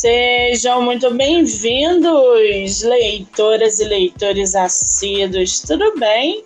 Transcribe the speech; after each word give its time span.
Sejam 0.00 0.80
muito 0.80 1.12
bem-vindos, 1.12 2.82
leitoras 2.82 3.80
e 3.80 3.84
leitores 3.84 4.54
assíduos, 4.54 5.58
tudo 5.58 5.98
bem? 5.98 6.44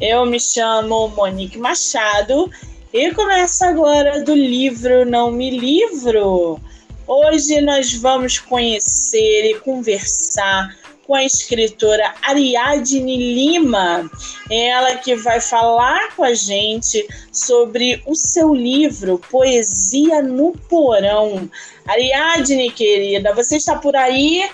Eu 0.00 0.24
me 0.24 0.38
chamo 0.38 1.08
Monique 1.08 1.58
Machado 1.58 2.48
e 2.92 3.10
começa 3.12 3.66
agora 3.66 4.22
do 4.22 4.32
livro 4.32 5.04
Não 5.04 5.32
Me 5.32 5.50
Livro. 5.50 6.60
Hoje 7.04 7.60
nós 7.60 7.92
vamos 7.92 8.38
conhecer 8.38 9.50
e 9.50 9.58
conversar 9.58 10.72
com 11.12 11.16
a 11.16 11.24
escritora 11.24 12.14
Ariadne 12.22 13.34
Lima, 13.34 14.10
ela 14.50 14.96
que 14.96 15.14
vai 15.14 15.42
falar 15.42 16.16
com 16.16 16.24
a 16.24 16.32
gente 16.32 17.06
sobre 17.30 18.02
o 18.06 18.14
seu 18.14 18.54
livro 18.54 19.18
Poesia 19.18 20.22
no 20.22 20.52
Porão. 20.52 21.50
Ariadne, 21.86 22.70
querida, 22.70 23.34
você 23.34 23.58
está 23.58 23.76
por 23.76 23.94
aí? 23.94 24.50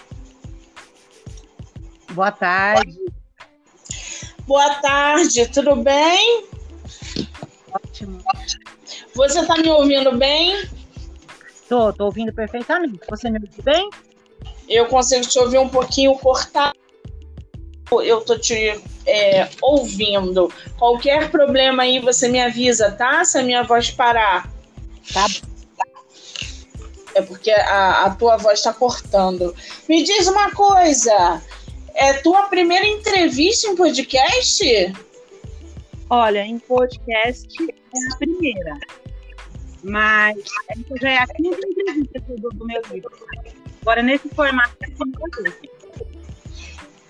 Boa 2.10 2.32
tarde. 2.32 2.98
Boa 4.44 4.74
tarde, 4.80 5.46
tudo 5.46 5.76
bem? 5.76 6.44
Ótimo. 7.70 8.20
Você 9.14 9.38
está 9.38 9.56
me 9.58 9.68
ouvindo 9.68 10.18
bem? 10.18 10.68
Tô, 11.68 11.92
tô 11.92 12.06
ouvindo 12.06 12.32
perfeitamente. 12.32 12.98
Você 13.08 13.30
me 13.30 13.38
ouve 13.38 13.62
bem? 13.62 13.88
Eu 14.68 14.86
consigo 14.86 15.26
te 15.26 15.38
ouvir 15.38 15.58
um 15.58 15.68
pouquinho 15.68 16.14
cortado. 16.18 16.78
Eu 17.90 18.20
tô 18.20 18.38
te 18.38 18.78
é, 19.06 19.48
ouvindo. 19.62 20.52
Qualquer 20.78 21.30
problema 21.30 21.84
aí, 21.84 21.98
você 21.98 22.28
me 22.28 22.40
avisa, 22.40 22.92
tá? 22.92 23.24
Se 23.24 23.38
a 23.38 23.42
minha 23.42 23.62
voz 23.62 23.90
parar. 23.90 24.52
Tá. 25.12 25.26
É 27.14 27.22
porque 27.22 27.50
a, 27.50 28.04
a 28.04 28.10
tua 28.10 28.36
voz 28.36 28.62
tá 28.62 28.72
cortando. 28.72 29.54
Me 29.88 30.04
diz 30.04 30.28
uma 30.28 30.50
coisa. 30.52 31.42
É 31.94 32.12
tua 32.12 32.44
primeira 32.44 32.86
entrevista 32.86 33.68
em 33.68 33.74
podcast? 33.74 34.92
Olha, 36.10 36.46
em 36.46 36.58
podcast 36.58 37.48
é 37.60 38.14
a 38.14 38.16
primeira. 38.18 38.78
Mas 39.82 40.38
essa 40.68 40.96
já 41.00 41.10
é 41.10 41.16
a 41.18 41.26
quinta 41.26 41.58
entrevista 41.66 42.20
do, 42.20 42.48
do 42.50 42.66
meu 42.66 42.80
livro. 42.92 43.10
Agora, 43.82 44.02
nesse 44.02 44.28
formato, 44.28 44.76
é 44.80 44.88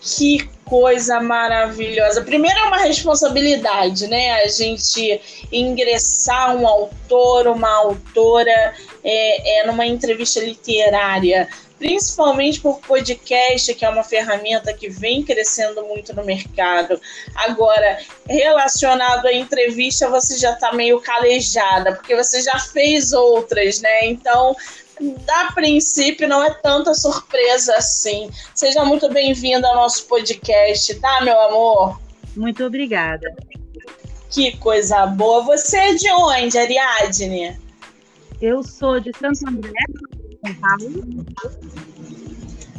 que 0.01 0.49
coisa 0.65 1.21
maravilhosa. 1.21 2.23
Primeiro 2.23 2.59
é 2.59 2.65
uma 2.65 2.79
responsabilidade, 2.79 4.07
né? 4.07 4.43
A 4.43 4.49
gente 4.49 5.21
ingressar 5.51 6.55
um 6.57 6.67
autor, 6.67 7.47
uma 7.49 7.71
autora 7.71 8.75
é, 9.03 9.61
é 9.61 9.67
numa 9.67 9.87
entrevista 9.87 10.41
literária, 10.41 11.49
principalmente 11.79 12.61
por 12.61 12.81
podcast, 12.81 13.75
que 13.75 13.85
é 13.85 13.89
uma 13.89 14.05
ferramenta 14.05 14.73
que 14.73 14.89
vem 14.89 15.23
crescendo 15.23 15.83
muito 15.85 16.15
no 16.15 16.25
mercado. 16.25 17.01
Agora, 17.35 17.99
relacionado 18.29 19.27
à 19.27 19.33
entrevista, 19.33 20.09
você 20.09 20.37
já 20.37 20.53
está 20.53 20.73
meio 20.73 21.01
calejada, 21.01 21.95
porque 21.95 22.15
você 22.15 22.43
já 22.43 22.59
fez 22.59 23.13
outras, 23.13 23.81
né? 23.81 24.07
Então, 24.07 24.55
a 25.29 25.53
princípio 25.53 26.29
não 26.29 26.43
é 26.43 26.53
tanta 26.55 26.95
surpresa 26.95 27.75
assim. 27.77 28.31
Seja 28.55 28.85
muito 28.85 29.09
bem-vinda 29.09 29.69
ao 29.69 29.77
nosso 29.77 30.07
podcast, 30.07 30.95
tá, 30.97 31.21
meu 31.23 31.41
amor? 31.41 32.01
Muito 32.37 32.65
obrigada. 32.65 33.35
Que 34.31 34.57
coisa 34.59 35.07
boa. 35.07 35.43
Você 35.45 35.77
é 35.77 35.95
de 35.95 36.11
onde, 36.11 36.59
Ariadne? 36.59 37.59
Eu 38.41 38.63
sou 38.63 39.01
de 39.01 39.11
Santo 39.17 39.49
André, 39.49 39.73
São 40.45 40.55
Paulo. 40.55 41.27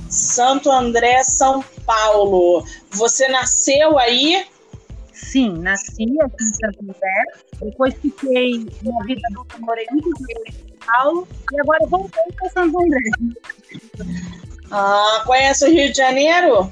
Santo 0.09 0.71
André, 0.71 1.23
São 1.23 1.63
Paulo. 1.85 2.65
Você 2.91 3.27
nasceu 3.29 3.97
aí? 3.97 4.45
Sim, 5.13 5.57
nasci 5.59 6.03
aqui 6.21 6.43
em 6.43 6.53
Santo 6.53 6.81
André. 6.83 7.23
Depois 7.61 7.93
fiquei 7.95 8.65
minha 8.81 9.03
vida 9.05 9.21
adulta, 9.31 9.57
morei 9.59 9.85
muito 9.91 10.11
tempo 10.25 10.68
Paulo. 10.91 11.27
E 11.51 11.59
agora 11.59 11.79
voltei 11.87 12.23
para 12.35 12.49
Santo 12.49 12.81
André. 12.81 12.99
Ah, 14.71 15.23
conhece 15.25 15.65
o 15.65 15.69
Rio 15.69 15.91
de 15.91 15.97
Janeiro? 15.97 16.71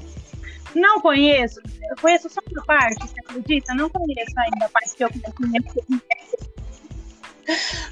Não 0.74 1.00
conheço. 1.00 1.60
Eu 1.90 1.96
conheço 2.00 2.28
só 2.28 2.40
uma 2.52 2.64
parte, 2.64 2.96
você 3.00 3.20
acredita? 3.20 3.74
Não 3.74 3.88
conheço 3.88 4.32
ainda 4.36 4.66
a 4.66 4.68
parte 4.68 4.94
que 4.94 5.04
eu 5.04 5.10
conheço. 5.10 6.02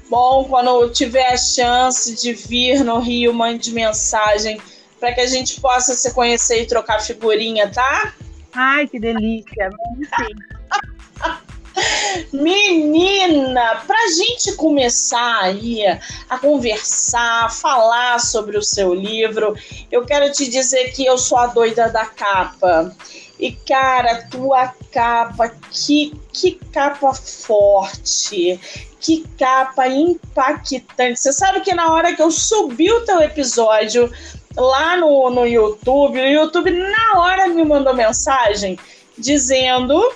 Bom, 0.09 0.45
quando 0.45 0.89
tiver 0.91 1.33
a 1.33 1.37
chance 1.37 2.15
de 2.15 2.33
vir 2.33 2.83
no 2.83 2.99
Rio, 2.99 3.33
mande 3.33 3.73
mensagem 3.73 4.61
para 4.99 5.13
que 5.13 5.21
a 5.21 5.25
gente 5.25 5.59
possa 5.59 5.93
se 5.93 6.13
conhecer 6.13 6.61
e 6.61 6.67
trocar 6.67 7.01
figurinha, 7.01 7.69
tá? 7.69 8.13
Ai, 8.53 8.87
que 8.87 8.99
delícia! 8.99 9.69
Menina, 12.31 13.83
pra 13.85 14.07
gente 14.07 14.53
começar 14.53 15.41
aí 15.41 15.83
a 16.29 16.37
conversar, 16.39 17.45
a 17.45 17.49
falar 17.49 18.19
sobre 18.19 18.57
o 18.57 18.63
seu 18.63 18.93
livro, 18.93 19.55
eu 19.91 20.05
quero 20.05 20.31
te 20.31 20.47
dizer 20.47 20.91
que 20.91 21.05
eu 21.05 21.17
sou 21.17 21.37
a 21.37 21.47
doida 21.47 21.89
da 21.89 22.05
capa. 22.05 22.95
E 23.39 23.51
cara, 23.51 24.27
tua 24.31 24.73
capa, 24.91 25.49
que, 25.69 26.11
que 26.33 26.53
capa 26.71 27.13
forte, 27.13 28.59
que 28.99 29.23
capa 29.37 29.87
impactante. 29.87 31.19
Você 31.19 31.31
sabe 31.31 31.61
que 31.61 31.73
na 31.73 31.93
hora 31.93 32.15
que 32.15 32.21
eu 32.21 32.31
subi 32.31 32.91
o 32.91 33.05
teu 33.05 33.21
episódio 33.21 34.11
lá 34.55 34.97
no, 34.97 35.29
no 35.29 35.45
YouTube, 35.45 36.19
o 36.19 36.27
YouTube 36.27 36.71
na 36.71 37.19
hora 37.19 37.47
me 37.47 37.63
mandou 37.63 37.93
mensagem 37.93 38.77
dizendo 39.15 40.11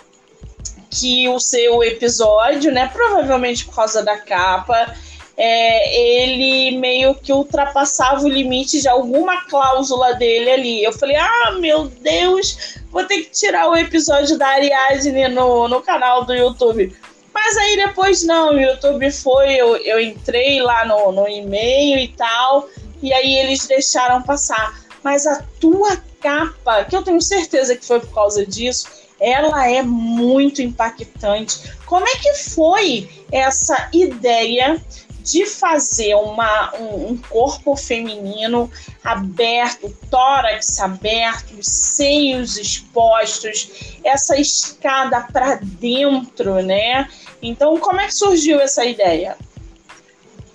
que 0.92 1.30
o 1.30 1.40
seu 1.40 1.82
episódio, 1.84 2.72
né, 2.72 2.90
provavelmente 2.92 3.66
por 3.66 3.76
causa 3.76 4.04
da 4.04 4.18
capa, 4.18 4.94
é, 5.38 6.22
ele 6.22 6.78
meio 6.78 7.16
que 7.16 7.32
ultrapassava 7.32 8.24
o 8.24 8.30
limite 8.30 8.82
de 8.82 8.88
alguma 8.88 9.46
cláusula 9.46 10.14
dele 10.14 10.52
ali. 10.52 10.84
Eu 10.84 10.94
falei, 10.94 11.16
ah, 11.16 11.56
meu 11.60 11.88
Deus, 11.88 12.76
vou 12.92 13.06
ter 13.06 13.24
que 13.24 13.32
tirar 13.32 13.70
o 13.70 13.76
episódio 13.76 14.38
da 14.38 14.48
Ariadne 14.48 15.30
no, 15.30 15.68
no 15.68 15.82
canal 15.82 16.26
do 16.26 16.34
YouTube. 16.34 16.96
Mas 17.34 17.58
aí 17.58 17.78
depois 17.78 18.24
não, 18.24 18.50
o 18.50 18.60
YouTube 18.60 19.10
foi, 19.12 19.54
eu, 19.56 19.78
eu 19.78 20.00
entrei 20.00 20.62
lá 20.62 20.86
no, 20.86 21.12
no 21.12 21.28
e-mail 21.28 21.98
e 21.98 22.10
tal, 22.10 22.68
e 23.02 23.14
aí 23.14 23.38
eles 23.38 23.66
deixaram 23.66 24.22
passar. 24.22 24.80
Mas 25.02 25.26
a 25.26 25.42
tua 25.60 25.98
capa, 26.22 26.84
que 26.84 26.96
eu 26.96 27.02
tenho 27.02 27.22
certeza 27.22 27.76
que 27.76 27.86
foi 27.86 28.00
por 28.00 28.14
causa 28.14 28.46
disso, 28.46 28.88
ela 29.22 29.70
é 29.70 29.84
muito 29.84 30.62
impactante. 30.62 31.72
Como 31.86 32.06
é 32.08 32.16
que 32.18 32.34
foi 32.34 33.08
essa 33.32 33.90
ideia 33.94 34.82
de 35.24 35.46
fazer 35.46 36.16
uma, 36.16 36.76
um, 36.76 37.12
um 37.12 37.18
corpo 37.18 37.76
feminino 37.76 38.70
aberto, 39.04 39.96
tórax 40.10 40.80
aberto, 40.80 41.56
seios 41.62 42.58
expostos, 42.58 44.00
essa 44.04 44.36
escada 44.36 45.22
para 45.32 45.60
dentro, 45.62 46.64
né? 46.64 47.08
Então, 47.40 47.78
como 47.78 48.02
é 48.02 48.08
que 48.08 48.16
surgiu 48.16 48.60
essa 48.60 48.84
ideia? 48.84 49.38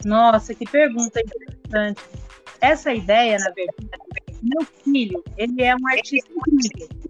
Nossa, 0.04 0.52
que 0.52 0.66
pergunta 0.66 1.20
interessante 1.20 2.00
essa 2.60 2.92
ideia, 2.92 3.38
na 3.38 3.50
verdade, 3.50 3.88
meu 4.42 4.66
filho, 4.84 5.24
ele 5.36 5.62
é 5.62 5.74
um 5.74 5.88
artista 5.88 6.30
incrível. 6.32 7.05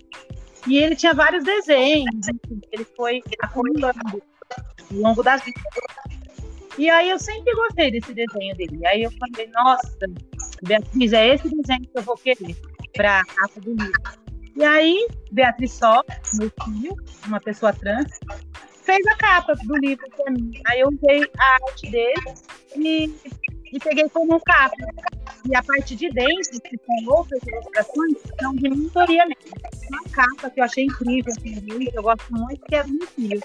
E 0.67 0.79
ele 0.79 0.97
tinha 0.97 1.15
vários 1.15 1.45
desenhos, 1.45 2.27
ele 2.73 2.85
foi 2.97 3.23
acumulando 3.41 4.23
ao 4.91 4.97
longo 4.97 5.23
da 5.23 5.37
vida. 5.37 5.61
E 6.79 6.91
aí 6.91 7.09
eu 7.09 7.19
sempre 7.19 7.55
gostei 7.55 7.91
desse 7.91 8.13
desenho 8.13 8.55
dele. 8.57 8.79
E 8.81 8.87
aí 8.87 9.03
eu 9.05 9.11
falei, 9.13 9.49
nossa, 9.49 9.97
Beatriz, 10.63 11.13
é 11.13 11.35
esse 11.35 11.49
desenho 11.49 11.81
que 11.83 11.99
eu 11.99 12.03
vou 12.03 12.17
querer 12.17 12.57
para 12.95 13.21
a 13.21 13.25
capa 13.25 13.61
do 13.61 13.71
livro. 13.71 14.03
E 14.57 14.65
aí, 14.65 15.09
Beatriz 15.31 15.73
Só, 15.73 16.03
meu 16.35 16.51
filho, 16.65 16.97
uma 17.27 17.41
pessoa 17.41 17.73
trans, 17.73 18.11
fez 18.87 19.07
a 19.07 19.17
capa 19.17 19.55
do 19.55 19.77
livro 19.77 20.07
para 20.17 20.33
mim. 20.33 20.51
Aí 20.67 20.81
eu 20.81 20.89
usei 20.89 21.31
a 21.39 21.55
arte 21.67 21.91
dele 21.91 22.15
e, 22.77 23.15
e 23.73 23.79
peguei 23.79 24.09
como 24.09 24.37
um 24.37 24.41
capa. 24.41 24.77
E 25.49 25.55
a 25.55 25.63
parte 25.63 25.95
de 25.95 26.09
dentro, 26.11 26.61
que 26.61 26.77
tem 26.77 27.09
outras 27.09 27.41
ilustrações, 27.43 28.17
são 28.41 28.55
de 28.55 28.69
mentoria 28.69 29.25
mesmo. 29.27 29.57
Uma 29.91 30.03
capa 30.11 30.51
que 30.51 30.61
eu 30.61 30.65
achei 30.65 30.85
incrível, 30.85 31.33
assim, 31.37 31.89
eu 31.93 32.03
gosto 32.03 32.33
muito, 32.33 32.65
que 32.67 32.75
é 32.75 32.85
filho. 33.15 33.43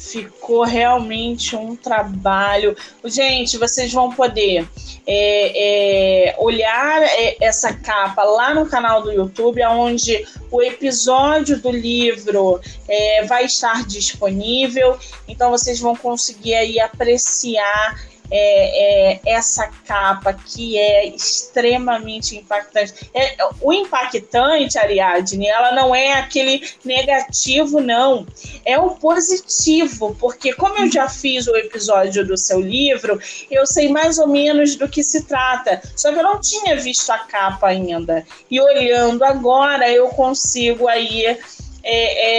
Ficou 0.00 0.64
realmente 0.64 1.54
um 1.54 1.76
trabalho. 1.76 2.74
Gente, 3.04 3.58
vocês 3.58 3.92
vão 3.92 4.10
poder 4.10 4.66
é, 5.06 6.30
é, 6.30 6.36
olhar 6.38 7.02
é, 7.02 7.36
essa 7.38 7.74
capa 7.74 8.24
lá 8.24 8.54
no 8.54 8.66
canal 8.66 9.02
do 9.02 9.12
YouTube, 9.12 9.62
onde 9.66 10.26
o 10.50 10.62
episódio 10.62 11.60
do 11.60 11.70
livro 11.70 12.60
é, 12.88 13.24
vai 13.24 13.44
estar 13.44 13.86
disponível. 13.86 14.98
Então 15.28 15.50
vocês 15.50 15.78
vão 15.78 15.94
conseguir 15.94 16.54
aí 16.54 16.80
apreciar 16.80 18.00
é, 18.30 19.12
é, 19.12 19.20
essa 19.26 19.68
capa 19.86 20.32
que 20.32 20.78
é 20.78 21.06
extremamente 21.06 22.36
impactante. 22.36 23.10
É, 23.12 23.36
o 23.60 23.72
impactante, 23.72 24.78
Ariadne, 24.78 25.46
ela 25.46 25.72
não 25.72 25.94
é 25.94 26.12
aquele 26.12 26.62
negativo, 26.84 27.80
não. 27.80 28.26
É 28.64 28.78
o 28.78 28.90
positivo, 28.92 30.16
porque 30.18 30.52
como 30.52 30.78
eu 30.78 30.90
já 30.90 31.08
fiz 31.08 31.46
o 31.46 31.56
episódio 31.56 32.26
do 32.26 32.36
seu 32.36 32.60
livro, 32.60 33.20
eu 33.50 33.66
sei 33.66 33.88
mais 33.88 34.18
ou 34.18 34.28
menos 34.28 34.76
do 34.76 34.88
que 34.88 35.02
se 35.02 35.24
trata. 35.24 35.82
Só 35.96 36.12
que 36.12 36.18
eu 36.18 36.22
não 36.22 36.40
tinha 36.40 36.76
visto 36.76 37.10
a 37.10 37.18
capa 37.18 37.68
ainda. 37.68 38.24
E 38.50 38.60
olhando 38.60 39.24
agora, 39.24 39.90
eu 39.90 40.08
consigo 40.08 40.86
aí 40.86 41.26
é, 41.26 41.38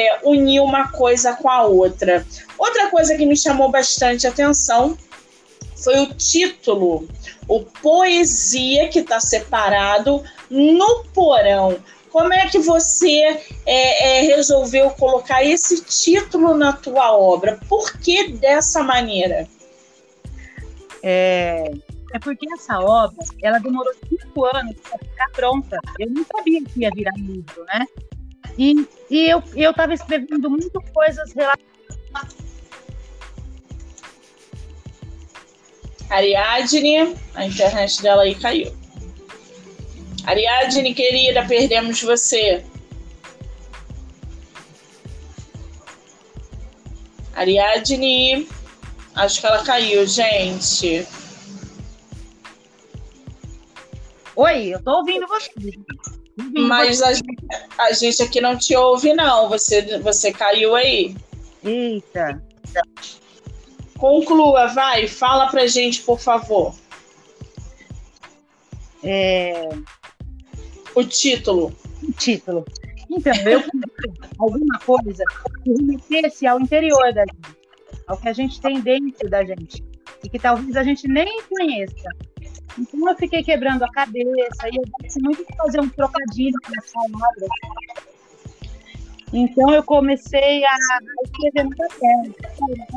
é, 0.08 0.20
unir 0.24 0.62
uma 0.62 0.90
coisa 0.90 1.34
com 1.34 1.50
a 1.50 1.64
outra. 1.64 2.26
Outra 2.58 2.90
coisa 2.90 3.16
que 3.16 3.26
me 3.26 3.36
chamou 3.36 3.70
bastante 3.70 4.28
atenção 4.28 4.98
foi 5.83 6.00
o 6.00 6.13
título, 6.13 7.07
o 7.48 7.62
Poesia, 7.62 8.88
que 8.89 9.00
está 9.00 9.19
separado 9.19 10.24
no 10.50 11.04
porão. 11.13 11.78
Como 12.10 12.33
é 12.33 12.48
que 12.50 12.60
você 12.60 13.39
é, 13.66 14.19
é, 14.19 14.36
resolveu 14.36 14.89
colocar 14.92 15.44
esse 15.44 15.83
título 15.83 16.54
na 16.56 16.74
tua 16.74 17.13
obra? 17.13 17.57
Por 17.69 17.98
que 18.00 18.33
dessa 18.33 18.83
maneira? 18.83 19.48
É, 21.01 21.72
é 22.13 22.19
porque 22.19 22.45
essa 22.54 22.80
obra, 22.80 23.25
ela 23.42 23.60
demorou 23.60 23.94
cinco 24.10 24.45
anos 24.45 24.75
para 24.81 25.00
ficar 25.00 25.30
pronta. 25.31 25.80
Eu 25.98 26.10
não 26.10 26.25
sabia 26.25 26.62
que 26.63 26.81
ia 26.81 26.92
virar 26.94 27.16
livro, 27.18 27.63
né? 27.66 27.88
E, 28.57 28.86
e 29.10 29.30
eu 29.30 29.72
estava 29.72 29.94
escrevendo 29.94 30.50
muito 30.50 30.81
coisas 30.94 31.31
relacionadas 31.31 32.50
Ariadne, 36.12 37.16
a 37.34 37.46
internet 37.46 38.02
dela 38.02 38.24
aí 38.24 38.36
caiu. 38.36 38.75
Ariadne, 40.25 40.94
querida, 40.94 41.46
perdemos 41.46 42.02
você. 42.02 42.66
Ariadne, 47.34 48.46
acho 49.16 49.40
que 49.40 49.48
ela 49.48 49.63
caiu, 49.63 50.06
gente. 50.06 51.08
Oi, 54.36 54.68
eu 54.68 54.84
tô 54.84 54.98
ouvindo 54.98 55.25
você. 55.28 55.50
Mas 56.36 57.02
a, 57.02 57.12
a, 57.78 57.94
gente 57.94 58.22
aqui 58.22 58.42
não 58.42 58.58
te 58.58 58.75
ouve, 58.75 59.13
não. 59.13 59.48
Você, 59.48 59.98
você 60.00 60.34
caiu 60.34 60.75
aí. 60.75 61.16
Eita. 61.63 62.44
Conclua, 64.01 64.65
vai, 64.65 65.07
fala 65.07 65.48
pra 65.51 65.68
gente, 65.68 66.01
por 66.01 66.19
favor. 66.19 66.74
É... 69.03 69.69
O 70.95 71.03
título. 71.03 71.71
O 72.01 72.12
título. 72.13 72.65
Então, 73.12 73.31
eu 73.45 73.62
alguma 74.39 74.80
coisa 74.80 75.24
que 75.63 75.71
remetesse 75.71 76.48
ao 76.48 76.59
interior 76.59 77.13
da 77.13 77.21
gente, 77.21 77.57
ao 78.07 78.18
que 78.18 78.27
a 78.27 78.33
gente 78.33 78.59
tem 78.59 78.81
dentro 78.81 79.30
da 79.30 79.45
gente, 79.45 79.83
e 80.24 80.30
que 80.30 80.39
talvez 80.39 80.75
a 80.75 80.83
gente 80.83 81.07
nem 81.07 81.39
conheça. 81.44 82.09
Então 82.80 83.07
eu 83.07 83.15
fiquei 83.15 83.44
quebrando 83.44 83.83
a 83.83 83.92
cabeça, 83.92 84.68
e 84.68 84.77
eu 84.77 84.83
gosto 85.00 85.21
muito 85.21 85.45
fazer 85.57 85.80
um 85.80 85.89
trocadilho 85.89 86.56
com 86.65 86.80
as 86.80 86.92
palavras, 86.92 87.50
então 89.33 89.74
eu 89.74 89.83
comecei 89.83 90.63
a 90.66 90.78
escrever 91.24 91.63
no 91.63 91.75
papel. 91.75 92.36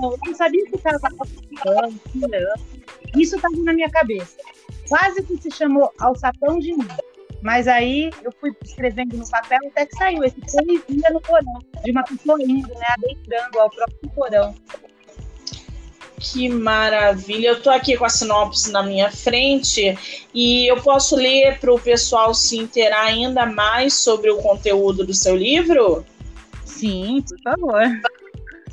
Eu 0.02 0.18
não 0.26 0.34
sabia 0.34 0.64
que 0.66 0.76
estava 0.76 1.08
Isso 3.16 3.36
estava 3.36 3.56
na 3.58 3.72
minha 3.72 3.90
cabeça. 3.90 4.36
Quase 4.88 5.22
que 5.22 5.36
se 5.36 5.50
chamou 5.50 5.92
Alçapão 5.98 6.58
de 6.58 6.72
Mim. 6.72 6.88
Mas 7.40 7.68
aí 7.68 8.10
eu 8.22 8.32
fui 8.40 8.52
escrevendo 8.64 9.16
no 9.16 9.28
papel 9.28 9.58
até 9.66 9.86
que 9.86 9.96
saiu 9.96 10.24
esse 10.24 10.40
poesia 10.40 11.10
no 11.12 11.20
porão, 11.20 11.58
de 11.84 11.90
uma 11.90 12.02
pessoa 12.02 12.42
indo, 12.42 12.68
né, 12.68 12.86
adentrando 12.88 13.60
ao 13.60 13.70
próprio 13.70 14.10
porão. 14.14 14.54
Que 16.18 16.48
maravilha! 16.48 17.48
Eu 17.48 17.58
estou 17.58 17.70
aqui 17.70 17.98
com 17.98 18.06
a 18.06 18.08
sinopse 18.08 18.72
na 18.72 18.82
minha 18.82 19.10
frente 19.10 19.94
e 20.32 20.66
eu 20.70 20.80
posso 20.80 21.16
ler 21.16 21.58
para 21.60 21.70
o 21.70 21.78
pessoal 21.78 22.32
se 22.32 22.56
inteirar 22.56 23.04
ainda 23.04 23.44
mais 23.44 23.92
sobre 23.92 24.30
o 24.30 24.38
conteúdo 24.38 25.04
do 25.04 25.12
seu 25.12 25.36
livro? 25.36 26.02
Sim, 26.84 27.24
por 27.26 27.40
favor. 27.40 27.82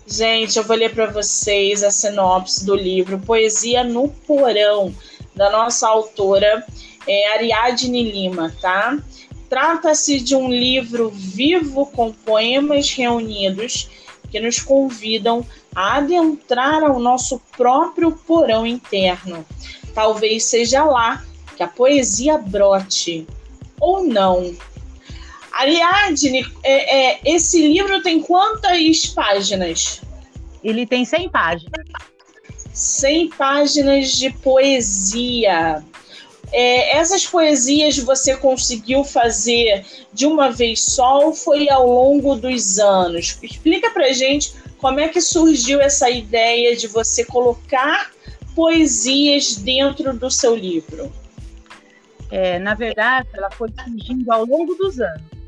Gente, 0.05 0.57
eu 0.57 0.65
vou 0.65 0.75
ler 0.75 0.93
para 0.93 1.07
vocês 1.07 1.81
a 1.81 1.89
sinopse 1.89 2.65
do 2.65 2.75
livro 2.75 3.17
Poesia 3.17 3.85
no 3.85 4.09
Porão, 4.09 4.93
da 5.33 5.49
nossa 5.49 5.87
autora 5.87 6.65
é, 7.07 7.33
Ariadne 7.33 8.11
Lima, 8.11 8.53
tá? 8.61 8.99
Trata-se 9.49 10.19
de 10.19 10.35
um 10.35 10.49
livro 10.49 11.09
vivo 11.09 11.85
com 11.85 12.11
poemas 12.11 12.89
reunidos 12.91 13.89
que 14.29 14.41
nos 14.41 14.59
convidam 14.59 15.45
a 15.73 15.95
adentrar 15.95 16.83
ao 16.83 16.99
nosso 16.99 17.41
próprio 17.55 18.11
porão 18.11 18.67
interno. 18.67 19.45
Talvez 19.93 20.43
seja 20.43 20.83
lá 20.83 21.23
que 21.55 21.63
a 21.63 21.67
poesia 21.67 22.37
brote, 22.37 23.25
ou 23.79 24.03
não. 24.03 24.53
Ariadne, 25.51 26.45
é, 26.63 27.11
é, 27.11 27.19
esse 27.25 27.67
livro 27.67 28.01
tem 28.01 28.21
quantas 28.21 29.07
páginas? 29.07 30.01
Ele 30.63 30.85
tem 30.85 31.03
100 31.03 31.29
páginas. 31.29 31.85
100 32.73 33.29
páginas 33.29 34.11
de 34.13 34.31
poesia. 34.31 35.83
É, 36.53 36.97
essas 36.97 37.25
poesias 37.25 37.97
você 37.97 38.35
conseguiu 38.35 39.03
fazer 39.03 39.85
de 40.13 40.25
uma 40.25 40.51
vez 40.51 40.83
só 40.83 41.25
ou 41.25 41.33
foi 41.33 41.69
ao 41.69 41.87
longo 41.87 42.35
dos 42.35 42.79
anos? 42.79 43.37
Explica 43.41 43.89
pra 43.91 44.11
gente 44.11 44.53
como 44.77 44.99
é 44.99 45.07
que 45.07 45.21
surgiu 45.21 45.79
essa 45.79 46.09
ideia 46.09 46.75
de 46.75 46.87
você 46.87 47.23
colocar 47.23 48.11
poesias 48.55 49.55
dentro 49.55 50.13
do 50.13 50.29
seu 50.29 50.55
livro. 50.55 51.11
É, 52.29 52.59
na 52.59 52.73
verdade, 52.73 53.27
ela 53.33 53.51
foi 53.51 53.69
surgindo 53.83 54.31
ao 54.31 54.45
longo 54.45 54.75
dos 54.75 54.99
anos 54.99 55.40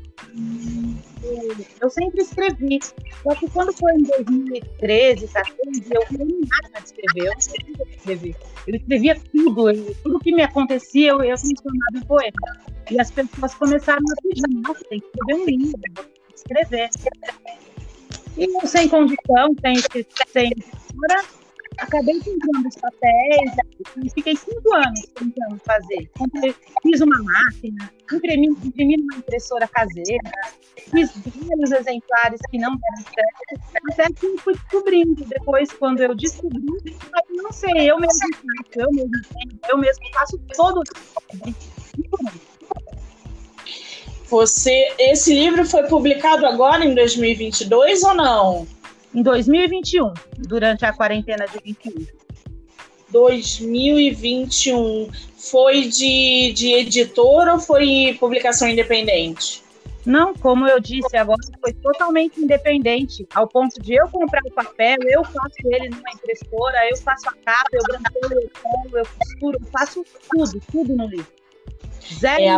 eu 1.80 1.90
sempre 1.90 2.22
escrevi. 2.22 2.80
Só 3.22 3.34
que 3.34 3.48
quando 3.50 3.72
foi 3.72 3.92
em 3.92 4.02
2013, 4.02 5.26
2014, 5.26 5.84
eu 5.90 6.18
não 6.18 6.40
nada 6.40 6.80
de 6.80 6.86
escrever. 6.86 7.26
Eu 7.26 7.32
não 7.32 7.86
escrever. 7.90 8.36
Eu 8.66 8.74
escrevia 8.74 9.20
tudo, 9.32 9.94
tudo 10.02 10.18
que 10.20 10.34
me 10.34 10.42
acontecia, 10.42 11.10
eu, 11.10 11.22
eu 11.22 11.36
transformava 11.36 11.96
em 11.96 12.06
poema. 12.06 12.74
E 12.90 13.00
as 13.00 13.10
pessoas 13.10 13.54
começaram 13.54 14.02
a 14.02 14.22
pedir, 14.22 14.42
nossa, 14.62 14.84
tem 14.84 15.00
que 15.00 15.06
escrever 15.06 15.42
um 15.42 15.46
livro, 15.46 15.80
escrever. 16.34 16.90
E 18.36 18.66
sem 18.66 18.88
condição, 18.88 19.54
sem, 19.60 19.76
sem 20.32 20.50
escritura, 20.50 21.24
acabei 21.78 22.18
comprando 22.20 22.66
os 22.66 22.76
papéis 22.76 23.52
e 24.02 24.10
fiquei 24.10 24.36
cinco 24.36 24.74
anos 24.74 25.00
tentando 25.14 25.60
fazer. 25.64 26.10
Fiz 26.82 27.00
uma 27.00 27.22
máquina, 27.22 27.90
imprimi, 28.12 28.48
imprimi 28.48 28.96
numa 28.96 29.16
impressora 29.18 29.66
caseira, 29.68 30.30
fiz 30.90 31.10
vários 31.24 31.72
exemplares 31.72 32.40
que 32.50 32.58
não 32.58 32.76
deram 32.76 33.12
certo, 33.14 33.92
até 33.92 34.12
que 34.12 34.38
fui 34.38 34.54
descobrindo. 34.54 35.24
Depois, 35.24 35.72
quando 35.72 36.00
eu 36.00 36.14
descobri, 36.14 36.64
não 37.30 37.52
sei, 37.52 37.90
eu 37.90 37.98
mesmo 37.98 38.20
faço, 38.20 38.80
eu 38.80 38.92
mesmo 38.92 39.10
tenho, 39.32 39.60
eu 39.68 39.78
mesmo 39.78 40.04
faço 40.12 40.38
todo 40.56 40.82
você, 44.28 44.92
esse 44.98 45.32
livro 45.32 45.64
foi 45.64 45.84
publicado 45.84 46.44
agora 46.44 46.84
em 46.84 46.94
2022 46.94 48.02
ou 48.02 48.14
não? 48.14 48.66
Em 49.14 49.22
2021, 49.22 50.12
durante 50.38 50.84
a 50.84 50.92
quarentena 50.92 51.46
de 51.46 51.58
21. 51.62 52.06
2021. 53.10 55.08
Foi 55.36 55.82
de, 55.82 56.52
de 56.52 56.72
editor 56.72 57.48
ou 57.48 57.60
foi 57.60 58.16
publicação 58.18 58.68
independente? 58.68 59.62
Não, 60.04 60.34
como 60.34 60.66
eu 60.66 60.80
disse 60.80 61.16
agora, 61.16 61.40
foi 61.60 61.72
totalmente 61.72 62.38
independente, 62.38 63.26
ao 63.34 63.48
ponto 63.48 63.80
de 63.80 63.94
eu 63.94 64.06
comprar 64.08 64.42
o 64.44 64.50
papel, 64.50 64.98
eu 65.02 65.24
faço 65.24 65.54
ele 65.64 65.88
numa 65.88 66.10
impressora, 66.12 66.90
eu 66.90 66.96
faço 66.98 67.26
a 67.28 67.32
capa, 67.32 67.70
eu 67.72 67.82
granulho, 67.84 68.42
eu 68.42 68.50
colo, 68.62 68.98
eu 68.98 69.06
costuro, 69.18 69.58
eu 69.62 69.66
faço 69.70 70.04
tudo, 70.30 70.60
tudo 70.70 70.94
no 70.94 71.06
livro. 71.06 71.26
Zero 72.20 72.42
é 72.42 72.48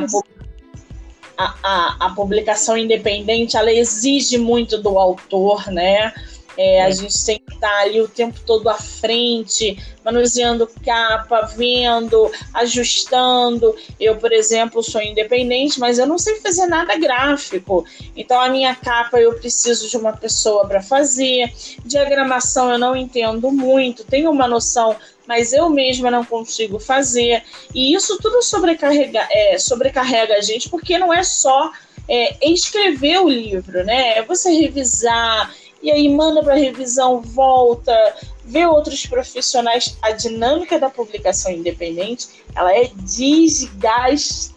a, 1.39 1.55
a, 1.63 2.07
a, 2.07 2.15
publicação 2.15 2.77
independente, 2.77 3.57
ela 3.57 3.73
exige 3.73 4.39
muito 4.39 4.79
do 4.79 4.99
autor, 4.99 5.71
né? 5.71 6.13
É, 6.57 6.83
a 6.83 6.91
gente 6.91 7.25
tem 7.25 7.39
que 7.39 7.55
estar 7.55 7.81
ali 7.81 8.01
o 8.01 8.09
tempo 8.09 8.41
todo 8.47 8.69
à 8.69 8.75
frente, 8.75 9.79
manuseando 10.05 10.69
capa, 10.85 11.43
vendo, 11.43 12.31
ajustando. 12.55 13.75
Eu, 14.01 14.17
por 14.17 14.33
exemplo, 14.33 14.83
sou 14.83 15.03
independente, 15.03 15.79
mas 15.79 15.99
eu 15.99 16.07
não 16.07 16.19
sei 16.19 16.37
fazer 16.37 16.67
nada 16.67 16.97
gráfico. 16.97 17.85
Então, 18.17 18.41
a 18.41 18.49
minha 18.49 18.75
capa 18.75 19.21
eu 19.21 19.35
preciso 19.35 19.89
de 19.89 19.97
uma 19.97 20.13
pessoa 20.13 20.67
para 20.67 20.83
fazer. 20.83 21.53
Diagramação 21.85 22.71
eu 22.71 22.79
não 22.79 22.97
entendo 22.97 23.51
muito, 23.51 24.05
tenho 24.05 24.31
uma 24.31 24.49
noção 24.49 24.97
mas 25.27 25.53
eu 25.53 25.69
mesma 25.69 26.11
não 26.11 26.25
consigo 26.25 26.79
fazer. 26.79 27.43
E 27.75 27.95
isso 27.95 28.17
tudo 28.19 28.41
sobrecarrega, 28.43 29.27
é, 29.31 29.59
sobrecarrega 29.59 30.35
a 30.35 30.41
gente, 30.41 30.69
porque 30.69 30.97
não 30.99 31.13
é 31.13 31.23
só 31.23 31.73
é, 32.09 32.37
escrever 32.49 33.19
o 33.21 33.29
livro, 33.29 33.85
né? 33.85 34.19
É 34.19 34.23
você 34.23 34.51
revisar, 34.51 35.53
e 35.87 35.91
aí 35.93 36.09
manda 36.09 36.43
para 36.43 36.57
revisão, 36.57 37.21
volta, 37.21 37.97
vê 38.45 38.67
outros 38.67 39.07
profissionais. 39.07 39.97
A 40.03 40.11
dinâmica 40.11 40.81
da 40.81 40.91
publicação 40.91 41.53
independente, 41.53 42.27
ela 42.57 42.77
é 42.77 42.91
desgastante. 43.05 44.57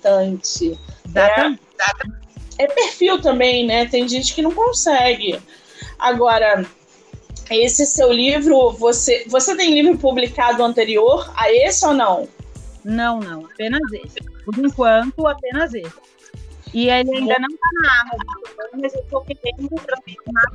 Né? 1.13 1.59
É 2.57 2.65
perfil 2.65 3.21
também, 3.21 3.63
né? 3.63 3.86
Tem 3.86 4.07
gente 4.07 4.33
que 4.33 4.41
não 4.41 4.51
consegue. 4.51 5.39
Agora, 6.00 6.65
esse 7.51 7.86
seu 7.86 8.12
livro, 8.12 8.71
você, 8.71 9.24
você 9.27 9.55
tem 9.55 9.79
livro 9.79 10.00
publicado 10.00 10.63
anterior 10.63 11.31
a 11.38 11.53
esse 11.53 11.86
ou 11.86 11.93
não? 11.93 12.27
Não, 12.83 13.19
não, 13.19 13.45
apenas 13.45 13.81
esse. 13.93 14.19
Por 14.43 14.57
enquanto, 14.57 15.27
apenas 15.27 15.75
esse. 15.75 15.93
E 16.73 16.89
ele 16.89 17.17
ainda 17.17 17.35
não 17.39 17.49
está 17.49 17.69
na 17.81 18.01
Amazon, 18.01 18.81
mas 18.81 18.93
eu 18.93 19.01
estou 19.01 19.21
querendo 19.21 19.69
transformar 19.69 20.49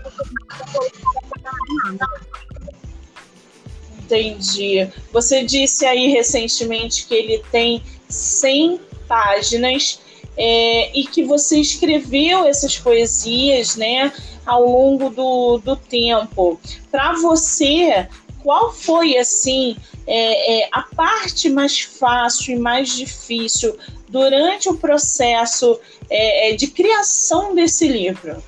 Entendi. 3.99 4.89
Você 5.13 5.45
disse 5.45 5.87
aí 5.87 6.09
recentemente 6.09 7.07
que 7.07 7.15
ele 7.15 7.43
tem 7.51 7.83
100 8.09 8.81
páginas 9.09 10.01
é, 10.37 10.97
e 10.97 11.07
que 11.07 11.25
você 11.25 11.59
escreveu 11.59 12.47
essas 12.47 12.79
poesias, 12.79 13.77
né, 13.77 14.13
ao 14.45 14.65
longo 14.65 15.11
do, 15.11 15.59
do 15.59 15.77
tempo. 15.77 16.61
Para 16.91 17.15
você, 17.15 18.07
qual 18.43 18.73
foi 18.73 19.17
assim 19.17 19.77
é, 20.07 20.61
é, 20.61 20.69
a 20.71 20.83
parte 20.83 21.49
mais 21.49 21.81
fácil 21.81 22.57
e 22.57 22.59
mais 22.59 22.95
difícil 22.95 23.77
durante 24.15 24.69
o 24.69 24.77
processo 24.77 25.81
é, 26.09 26.53
é, 26.53 26.57
de 26.57 26.69
criação 26.69 27.53
desse 27.53 27.89
livro? 27.89 28.41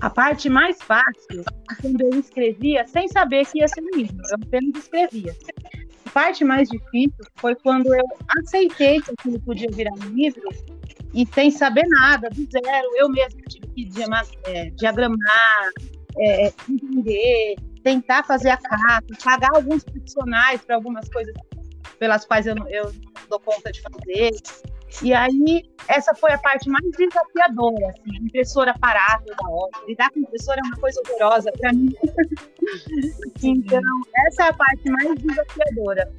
A 0.00 0.08
parte 0.08 0.48
mais 0.48 0.80
fácil 0.80 1.44
quando 1.82 2.00
eu 2.00 2.18
escrevia 2.18 2.86
sem 2.86 3.06
saber 3.08 3.44
que 3.44 3.58
ia 3.58 3.68
ser 3.68 3.82
um 3.82 3.94
livro, 3.94 4.16
eu 4.30 4.38
apenas 4.42 4.84
escrevia. 4.84 5.36
A 6.06 6.10
parte 6.10 6.44
mais 6.44 6.66
difícil 6.70 7.26
foi 7.36 7.54
quando 7.56 7.94
eu 7.94 8.04
aceitei 8.38 9.02
que 9.02 9.10
aquilo 9.10 9.38
podia 9.40 9.68
virar 9.70 9.92
um 9.92 10.08
livro 10.14 10.48
e 11.12 11.26
sem 11.34 11.50
saber 11.50 11.84
nada, 11.86 12.30
do 12.30 12.48
zero, 12.50 12.88
eu 12.96 13.10
mesma 13.10 13.40
tive 13.50 13.66
que 13.68 13.90
é, 14.44 14.70
diagramar, 14.70 15.70
é, 16.18 16.52
entender, 16.70 17.56
tentar 17.84 18.22
fazer 18.24 18.48
a 18.48 18.56
capa, 18.56 19.02
pagar 19.22 19.50
alguns 19.54 19.84
profissionais 19.84 20.62
para 20.62 20.76
algumas 20.76 21.06
coisas 21.10 21.34
pelas 21.98 22.24
quais 22.24 22.46
eu, 22.46 22.56
eu 22.68 22.92
dou 23.28 23.40
conta 23.40 23.72
de 23.72 23.82
fazer. 23.82 24.32
E 25.02 25.12
aí, 25.12 25.64
essa 25.88 26.14
foi 26.14 26.32
a 26.32 26.38
parte 26.38 26.68
mais 26.70 26.84
desafiadora, 26.92 27.88
assim, 27.88 28.16
impressora 28.24 28.74
parada 28.78 29.24
da 29.24 29.48
hora. 29.48 29.70
Lidar 29.86 30.10
com 30.10 30.20
impressora 30.20 30.60
é 30.64 30.66
uma 30.66 30.76
coisa 30.76 31.00
horrorosa 31.06 31.52
para 31.52 31.72
mim. 31.72 31.94
então, 33.42 33.82
essa 34.26 34.44
é 34.44 34.48
a 34.48 34.52
parte 34.54 34.90
mais 34.90 35.14
desafiadora. 35.16 36.10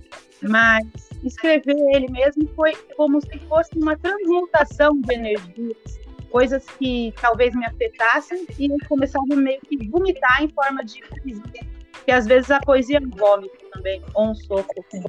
Mas 0.44 0.86
escrever 1.24 1.76
ele 1.94 2.12
mesmo 2.12 2.48
foi 2.56 2.76
como 2.96 3.20
se 3.22 3.40
fosse 3.48 3.72
uma 3.78 3.98
transmutação 3.98 5.00
de 5.02 5.14
energias, 5.14 6.00
coisas 6.30 6.64
que 6.78 7.14
talvez 7.20 7.56
me 7.56 7.66
afetassem 7.66 8.46
e 8.60 8.68
eu 8.68 8.78
começava 8.88 9.36
meio 9.36 9.60
que 9.62 9.90
vomitar 9.90 10.44
em 10.44 10.50
forma 10.50 10.86
de 10.86 11.02
poesia. 11.08 11.68
Que 12.06 12.12
às 12.12 12.28
vezes 12.28 12.52
a 12.52 12.60
poesia 12.60 13.00
é 13.00 13.02
um 13.02 13.10
vômito 13.10 13.58
também, 13.72 14.04
ou 14.14 14.30
um 14.30 14.36
sopro. 14.36 14.84
Assim. 14.88 15.04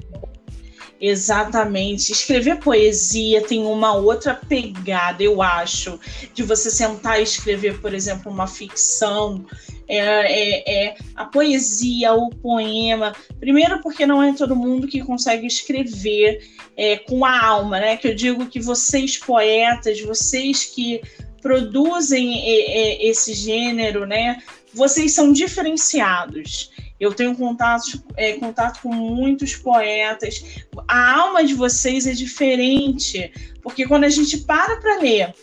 Exatamente. 0.99 2.11
Escrever 2.11 2.59
poesia 2.59 3.41
tem 3.41 3.63
uma 3.65 3.93
outra 3.93 4.33
pegada, 4.33 5.23
eu 5.23 5.41
acho, 5.41 5.97
de 6.33 6.43
você 6.43 6.69
sentar 6.69 7.19
e 7.19 7.23
escrever, 7.23 7.79
por 7.79 7.93
exemplo, 7.93 8.31
uma 8.31 8.47
ficção. 8.47 9.45
É, 9.87 9.97
é, 9.97 10.85
é, 10.87 10.95
a 11.15 11.25
poesia, 11.25 12.13
o 12.13 12.29
poema. 12.29 13.15
Primeiro, 13.39 13.81
porque 13.81 14.05
não 14.05 14.21
é 14.21 14.33
todo 14.33 14.55
mundo 14.55 14.87
que 14.87 15.01
consegue 15.01 15.47
escrever 15.47 16.41
é, 16.75 16.97
com 16.97 17.25
a 17.25 17.43
alma, 17.43 17.79
né? 17.79 17.97
Que 17.97 18.09
eu 18.09 18.15
digo 18.15 18.45
que 18.45 18.59
vocês, 18.59 19.17
poetas, 19.17 20.01
vocês 20.01 20.65
que 20.65 21.01
produzem 21.41 22.39
é, 22.39 23.05
é, 23.05 23.07
esse 23.07 23.33
gênero, 23.33 24.05
né? 24.05 24.43
Vocês 24.73 25.13
são 25.13 25.31
diferenciados. 25.31 26.69
Eu 26.99 27.13
tenho 27.13 27.35
contato, 27.35 28.03
é, 28.17 28.33
contato 28.33 28.81
com 28.81 28.93
muitos 28.93 29.55
poetas. 29.55 30.43
A 30.87 31.19
alma 31.19 31.43
de 31.43 31.53
vocês 31.53 32.05
é 32.05 32.11
diferente, 32.11 33.31
porque 33.61 33.87
quando 33.87 34.03
a 34.03 34.09
gente 34.09 34.39
para 34.39 34.77
para 34.77 34.99
ler 34.99 35.33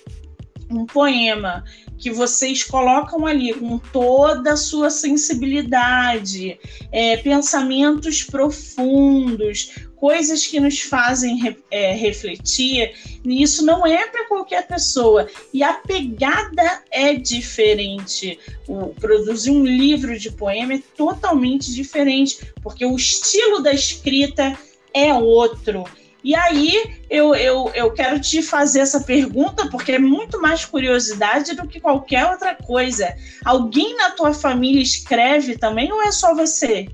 um 0.70 0.84
poema 0.84 1.64
que 1.98 2.10
vocês 2.10 2.62
colocam 2.62 3.26
ali 3.26 3.54
com 3.54 3.78
toda 3.78 4.52
a 4.52 4.56
sua 4.56 4.90
sensibilidade, 4.90 6.58
é, 6.92 7.16
pensamentos 7.18 8.22
profundos, 8.22 9.70
coisas 10.06 10.46
que 10.46 10.60
nos 10.60 10.82
fazem 10.82 11.56
é, 11.68 11.92
refletir, 11.92 12.94
e 13.24 13.42
isso 13.42 13.66
não 13.66 13.84
é 13.84 14.06
para 14.06 14.28
qualquer 14.28 14.64
pessoa. 14.64 15.26
E 15.52 15.64
a 15.64 15.72
pegada 15.72 16.80
é 16.92 17.12
diferente. 17.14 18.38
O, 18.68 18.94
produzir 18.94 19.50
um 19.50 19.64
livro 19.66 20.16
de 20.16 20.30
poema 20.30 20.74
é 20.74 20.82
totalmente 20.96 21.74
diferente, 21.74 22.38
porque 22.62 22.86
o 22.86 22.94
estilo 22.94 23.60
da 23.60 23.72
escrita 23.72 24.56
é 24.94 25.12
outro. 25.12 25.82
E 26.22 26.36
aí 26.36 27.00
eu, 27.10 27.34
eu, 27.34 27.72
eu 27.74 27.90
quero 27.90 28.20
te 28.20 28.42
fazer 28.42 28.80
essa 28.80 29.00
pergunta, 29.00 29.68
porque 29.68 29.90
é 29.90 29.98
muito 29.98 30.40
mais 30.40 30.64
curiosidade 30.64 31.56
do 31.56 31.66
que 31.66 31.80
qualquer 31.80 32.26
outra 32.30 32.54
coisa. 32.54 33.12
Alguém 33.44 33.96
na 33.96 34.10
tua 34.10 34.32
família 34.32 34.80
escreve 34.80 35.58
também 35.58 35.92
ou 35.92 36.00
é 36.00 36.12
só 36.12 36.32
você? 36.32 36.86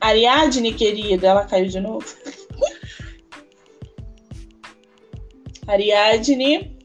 Ariadne, 0.00 0.72
querida, 0.72 1.28
ela 1.28 1.44
caiu 1.44 1.68
de 1.68 1.78
novo. 1.78 2.06
Ariadne. 5.66 6.76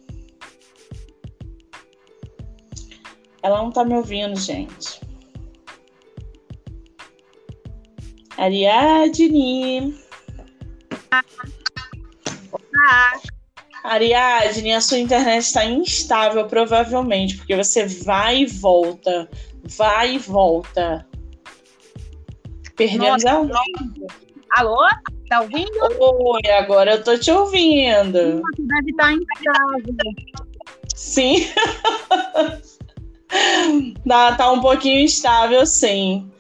Ela 3.42 3.62
não 3.62 3.72
tá 3.72 3.86
me 3.86 3.96
ouvindo, 3.96 4.38
gente. 4.40 5.00
Ariadne. 8.38 9.96
Olá. 12.52 13.22
Ariadne, 13.84 14.74
a 14.74 14.82
sua 14.82 15.00
internet 15.00 15.44
está 15.44 15.64
instável, 15.64 16.46
provavelmente, 16.48 17.38
porque 17.38 17.56
você 17.56 17.86
vai 17.86 18.42
e 18.42 18.46
volta, 18.46 19.30
vai 19.64 20.16
e 20.16 20.18
volta. 20.18 21.08
Perdemos 22.76 23.26
a 23.26 23.42
Alô? 24.52 24.88
Tá 25.30 25.42
ouvindo? 25.42 25.80
Oi, 26.00 26.52
agora 26.52 26.96
eu 26.96 27.04
tô 27.04 27.18
te 27.18 27.32
ouvindo. 27.32 28.42
Você 28.42 28.62
deve 28.62 28.92
estar 28.92 29.12
em 29.12 29.26
casa. 29.26 29.82
Sim. 30.96 31.36
tá, 34.08 34.36
tá 34.36 34.52
um 34.52 34.62
pouquinho 34.62 35.02
instável, 35.02 35.66
sim. 35.66 36.32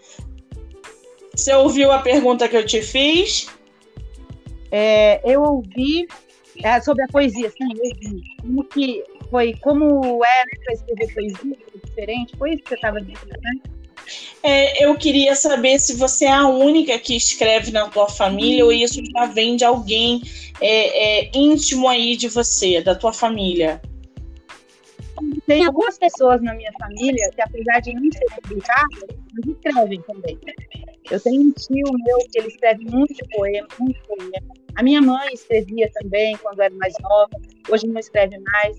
Você 1.35 1.53
ouviu 1.53 1.91
a 1.91 1.99
pergunta 1.99 2.47
que 2.47 2.55
eu 2.55 2.65
te 2.65 2.81
fiz? 2.81 3.49
É, 4.71 5.19
eu 5.29 5.41
ouvi 5.41 6.07
é, 6.63 6.79
sobre 6.81 7.03
a 7.03 7.07
poesia, 7.07 7.49
sim, 7.49 7.67
eu 7.75 7.83
ouvi. 7.83 8.21
Como 8.41 8.63
que 8.65 9.03
foi, 9.29 9.53
como 9.61 10.23
é 10.23 10.45
né, 10.45 10.51
para 10.63 10.73
escrever 10.73 11.13
poesia, 11.13 11.57
diferente, 11.83 12.37
foi 12.37 12.53
isso 12.53 12.63
que 12.63 12.69
você 12.69 12.75
estava 12.75 13.01
dizendo, 13.01 13.41
né? 13.41 13.74
É, 14.43 14.85
eu 14.85 14.95
queria 14.95 15.35
saber 15.35 15.79
se 15.79 15.95
você 15.95 16.25
é 16.25 16.31
a 16.31 16.47
única 16.47 16.97
que 16.99 17.15
escreve 17.15 17.71
na 17.71 17.89
tua 17.89 18.07
família 18.07 18.63
ou 18.63 18.71
isso 18.71 19.01
já 19.05 19.25
vem 19.25 19.55
de 19.55 19.65
alguém 19.65 20.21
é, 20.61 21.23
é, 21.23 21.31
íntimo 21.33 21.87
aí 21.87 22.15
de 22.15 22.27
você, 22.27 22.81
da 22.81 22.95
tua 22.95 23.11
família. 23.11 23.81
Tem 25.47 25.65
algumas 25.65 25.97
pessoas 25.97 26.41
na 26.41 26.53
minha 26.53 26.71
família 26.79 27.29
que, 27.33 27.41
apesar 27.41 27.79
de 27.79 27.93
não 27.93 28.11
ser 28.11 28.25
publicadas, 28.41 29.03
escrevem 29.47 30.01
também. 30.01 30.37
Eu 31.09 31.19
tenho 31.19 31.41
um 31.41 31.51
tio 31.51 31.85
meu 32.05 32.17
que 32.31 32.39
ele 32.39 32.47
escreve 32.47 32.83
muito 32.85 33.27
poema, 33.29 33.67
muito 33.79 33.99
poema. 34.07 34.53
A 34.75 34.83
minha 34.83 35.01
mãe 35.01 35.33
escrevia 35.33 35.89
também 35.93 36.35
quando 36.37 36.61
era 36.61 36.73
mais 36.75 36.93
nova, 37.01 37.29
hoje 37.69 37.87
não 37.87 37.99
escreve 37.99 38.37
mais. 38.39 38.77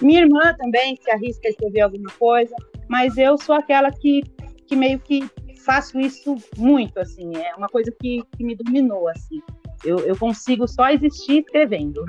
Minha 0.00 0.22
irmã 0.22 0.54
também 0.58 0.96
se 0.96 1.10
arrisca 1.10 1.48
a 1.48 1.50
escrever 1.50 1.80
alguma 1.82 2.10
coisa, 2.18 2.54
mas 2.88 3.16
eu 3.16 3.38
sou 3.38 3.54
aquela 3.54 3.90
que, 3.90 4.22
que 4.64 4.76
meio 4.76 4.98
que 4.98 5.28
faço 5.64 5.98
isso 5.98 6.36
muito, 6.56 6.98
assim, 6.98 7.34
é 7.36 7.54
uma 7.56 7.68
coisa 7.68 7.90
que, 8.00 8.22
que 8.36 8.44
me 8.44 8.54
dominou, 8.54 9.08
assim. 9.08 9.40
Eu, 9.84 9.98
eu 10.00 10.16
consigo 10.16 10.66
só 10.66 10.90
existir 10.90 11.40
escrevendo. 11.40 12.04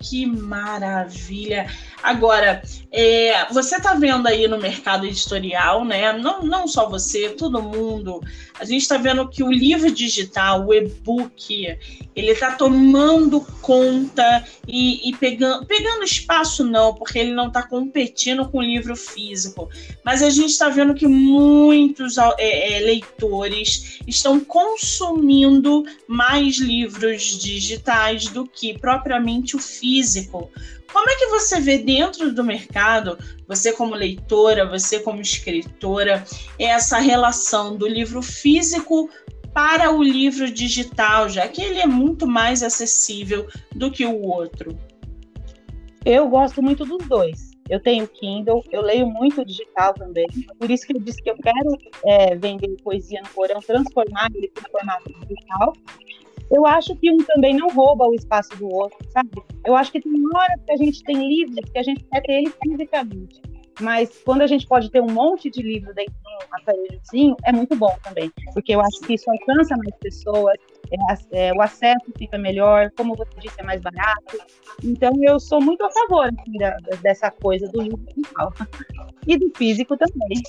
Que 0.00 0.26
maravilha! 0.26 1.66
Agora, 2.02 2.62
é, 2.90 3.52
você 3.52 3.76
está 3.76 3.94
vendo 3.94 4.26
aí 4.26 4.46
no 4.46 4.58
mercado 4.58 5.04
editorial, 5.04 5.84
né? 5.84 6.12
Não, 6.12 6.42
não 6.42 6.66
só 6.68 6.88
você, 6.88 7.30
todo 7.30 7.62
mundo. 7.62 8.20
A 8.58 8.64
gente 8.64 8.82
está 8.82 8.96
vendo 8.96 9.28
que 9.28 9.42
o 9.42 9.50
livro 9.50 9.90
digital, 9.90 10.66
o 10.66 10.72
e-book, 10.72 11.78
ele 12.14 12.30
está 12.30 12.52
tomando 12.52 13.40
conta 13.60 14.44
e, 14.66 15.08
e, 15.08 15.16
pegando, 15.16 15.66
pegando 15.66 16.02
espaço, 16.02 16.64
não, 16.64 16.94
porque 16.94 17.18
ele 17.18 17.32
não 17.32 17.48
está 17.48 17.62
competindo 17.62 18.48
com 18.48 18.58
o 18.58 18.62
livro 18.62 18.96
físico. 18.96 19.68
Mas 20.04 20.22
a 20.22 20.30
gente 20.30 20.50
está 20.50 20.68
vendo 20.68 20.94
que 20.94 21.06
muitos 21.06 22.16
é, 22.18 22.76
é, 22.76 22.80
leitores 22.80 23.98
estão 24.06 24.40
consumindo 24.40 25.84
mais 26.06 26.58
livros 26.58 27.38
digitais 27.38 28.28
do 28.28 28.46
que 28.46 28.76
propriamente 28.78 29.54
o 29.54 29.58
físico. 29.58 29.87
Como 30.92 31.10
é 31.10 31.16
que 31.16 31.26
você 31.26 31.60
vê 31.60 31.78
dentro 31.78 32.32
do 32.32 32.42
mercado, 32.42 33.18
você 33.46 33.72
como 33.72 33.94
leitora, 33.94 34.66
você 34.66 35.00
como 35.00 35.20
escritora, 35.20 36.24
essa 36.58 36.98
relação 36.98 37.76
do 37.76 37.86
livro 37.86 38.22
físico 38.22 39.10
para 39.52 39.90
o 39.90 40.02
livro 40.02 40.50
digital, 40.50 41.28
já 41.28 41.46
que 41.48 41.62
ele 41.62 41.80
é 41.80 41.86
muito 41.86 42.26
mais 42.26 42.62
acessível 42.62 43.46
do 43.74 43.90
que 43.90 44.06
o 44.06 44.22
outro? 44.22 44.78
Eu 46.04 46.28
gosto 46.28 46.62
muito 46.62 46.84
dos 46.84 47.06
dois. 47.06 47.50
Eu 47.68 47.80
tenho 47.80 48.08
Kindle, 48.08 48.64
eu 48.70 48.80
leio 48.80 49.06
muito 49.06 49.44
digital 49.44 49.92
também. 49.92 50.26
Por 50.58 50.70
isso 50.70 50.86
que 50.86 50.96
eu 50.96 51.00
disse 51.00 51.22
que 51.22 51.30
eu 51.30 51.36
quero 51.36 51.76
é, 52.06 52.34
vender 52.34 52.74
poesia 52.82 53.20
no 53.20 53.28
porão, 53.28 53.60
transformar 53.60 54.30
ele 54.34 54.50
em 54.56 54.70
formato 54.70 55.12
digital 55.26 55.74
eu 56.50 56.66
acho 56.66 56.96
que 56.96 57.10
um 57.10 57.18
também 57.18 57.56
não 57.56 57.68
rouba 57.68 58.06
o 58.06 58.14
espaço 58.14 58.50
do 58.56 58.72
outro, 58.72 58.98
sabe? 59.10 59.30
Eu 59.64 59.74
acho 59.76 59.92
que 59.92 60.00
tem 60.00 60.12
horas 60.34 60.60
que 60.64 60.72
a 60.72 60.76
gente 60.76 61.02
tem 61.04 61.16
livros 61.16 61.70
que 61.70 61.78
a 61.78 61.82
gente 61.82 62.04
quer 62.04 62.22
ter 62.22 62.32
ele 62.32 62.52
fisicamente. 62.62 63.40
Mas 63.80 64.10
quando 64.24 64.42
a 64.42 64.46
gente 64.46 64.66
pode 64.66 64.90
ter 64.90 65.00
um 65.00 65.10
monte 65.10 65.50
de 65.50 65.62
livro 65.62 65.94
dentro 65.94 66.12
de 66.12 66.28
um 66.28 66.56
aparelhozinho, 66.56 67.36
é 67.44 67.52
muito 67.52 67.76
bom 67.76 67.96
também. 68.02 68.32
Porque 68.52 68.74
eu 68.74 68.80
acho 68.80 69.00
que 69.00 69.14
isso 69.14 69.30
alcança 69.30 69.76
mais 69.76 69.94
pessoas, 70.00 70.56
é, 70.90 71.48
é, 71.48 71.52
o 71.52 71.62
acesso 71.62 72.06
fica 72.16 72.38
melhor, 72.38 72.90
como 72.96 73.14
você 73.14 73.30
disse, 73.40 73.60
é 73.60 73.62
mais 73.62 73.80
barato. 73.80 74.38
Então 74.82 75.12
eu 75.22 75.38
sou 75.38 75.60
muito 75.60 75.84
a 75.84 75.90
favor 75.90 76.26
assim, 76.26 76.58
da, 76.58 76.76
dessa 77.02 77.30
coisa 77.30 77.68
do 77.68 77.82
livro 77.82 78.00
digital. 78.14 78.52
E 79.26 79.36
do 79.36 79.50
físico 79.54 79.96
também. 79.96 80.42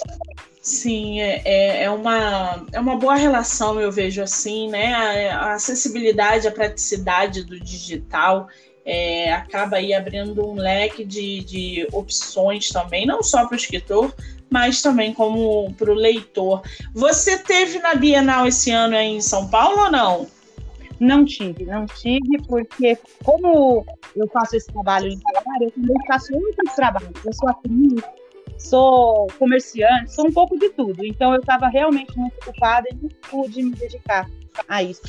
Sim, 0.62 1.20
é, 1.20 1.42
é, 1.46 1.84
é, 1.84 1.90
uma, 1.90 2.66
é 2.72 2.80
uma 2.80 2.96
boa 2.96 3.16
relação, 3.16 3.80
eu 3.80 3.92
vejo 3.92 4.22
assim, 4.22 4.70
né? 4.70 4.94
A, 5.32 5.38
a 5.38 5.54
acessibilidade, 5.54 6.48
a 6.48 6.52
praticidade 6.52 7.44
do 7.44 7.60
digital 7.60 8.48
é, 8.86 9.32
acaba 9.32 9.78
aí 9.78 9.94
abrindo 9.94 10.48
um 10.48 10.56
leque 10.56 11.04
de, 11.04 11.44
de 11.44 11.88
opções 11.92 12.70
também, 12.70 13.06
não 13.06 13.22
só 13.22 13.46
para 13.46 13.54
o 13.54 13.58
escritor, 13.58 14.14
mas 14.50 14.82
também 14.82 15.14
como 15.14 15.72
para 15.74 15.92
o 15.92 15.96
leitor. 15.96 16.62
Você 16.94 17.38
teve 17.38 17.80
na 17.80 17.96
Bienal 17.96 18.48
esse 18.48 18.72
ano 18.72 18.96
aí 18.96 19.08
em 19.08 19.22
São 19.22 19.48
Paulo 19.48 19.84
ou 19.84 19.92
não? 19.92 20.28
Não 21.00 21.24
tive, 21.24 21.66
não 21.66 21.86
tive, 21.86 22.42
porque 22.48 22.98
como 23.24 23.86
eu 24.16 24.28
faço 24.28 24.58
esse 24.58 24.68
trabalho 24.68 25.08
literário, 25.08 25.62
eu 25.62 25.72
também 25.72 25.96
faço 26.08 26.34
outros 26.36 26.76
trabalhos. 26.76 27.12
Eu 27.24 27.34
sou 27.34 27.50
atriz, 27.50 28.02
sou 28.58 29.28
comerciante, 29.40 30.14
sou 30.14 30.28
um 30.28 30.34
pouco 30.34 30.60
de 30.60 30.70
tudo. 30.72 31.06
Então 31.06 31.34
eu 31.34 31.40
estava 31.40 31.70
realmente 31.70 32.18
muito 32.18 32.36
ocupada 32.42 32.88
e 32.92 32.96
não 32.96 33.10
pude 33.30 33.64
me 33.64 33.72
dedicar 33.76 34.30
a 34.68 34.84
isso. 34.84 35.02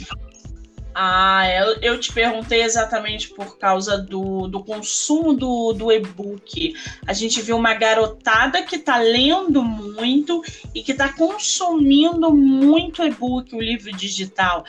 Ah, 0.94 1.48
eu, 1.48 1.76
eu 1.80 2.00
te 2.00 2.12
perguntei 2.12 2.62
exatamente 2.62 3.28
por 3.28 3.58
causa 3.58 3.96
do, 3.96 4.48
do 4.48 4.62
consumo 4.62 5.32
do, 5.32 5.72
do 5.72 5.92
e-book. 5.92 6.74
A 7.06 7.12
gente 7.12 7.40
viu 7.40 7.56
uma 7.56 7.74
garotada 7.74 8.62
que 8.62 8.76
está 8.76 8.98
lendo 8.98 9.62
muito 9.62 10.42
e 10.74 10.82
que 10.82 10.92
está 10.92 11.12
consumindo 11.12 12.32
muito 12.34 13.04
e-book, 13.04 13.54
o 13.54 13.60
livro 13.60 13.92
digital 13.92 14.64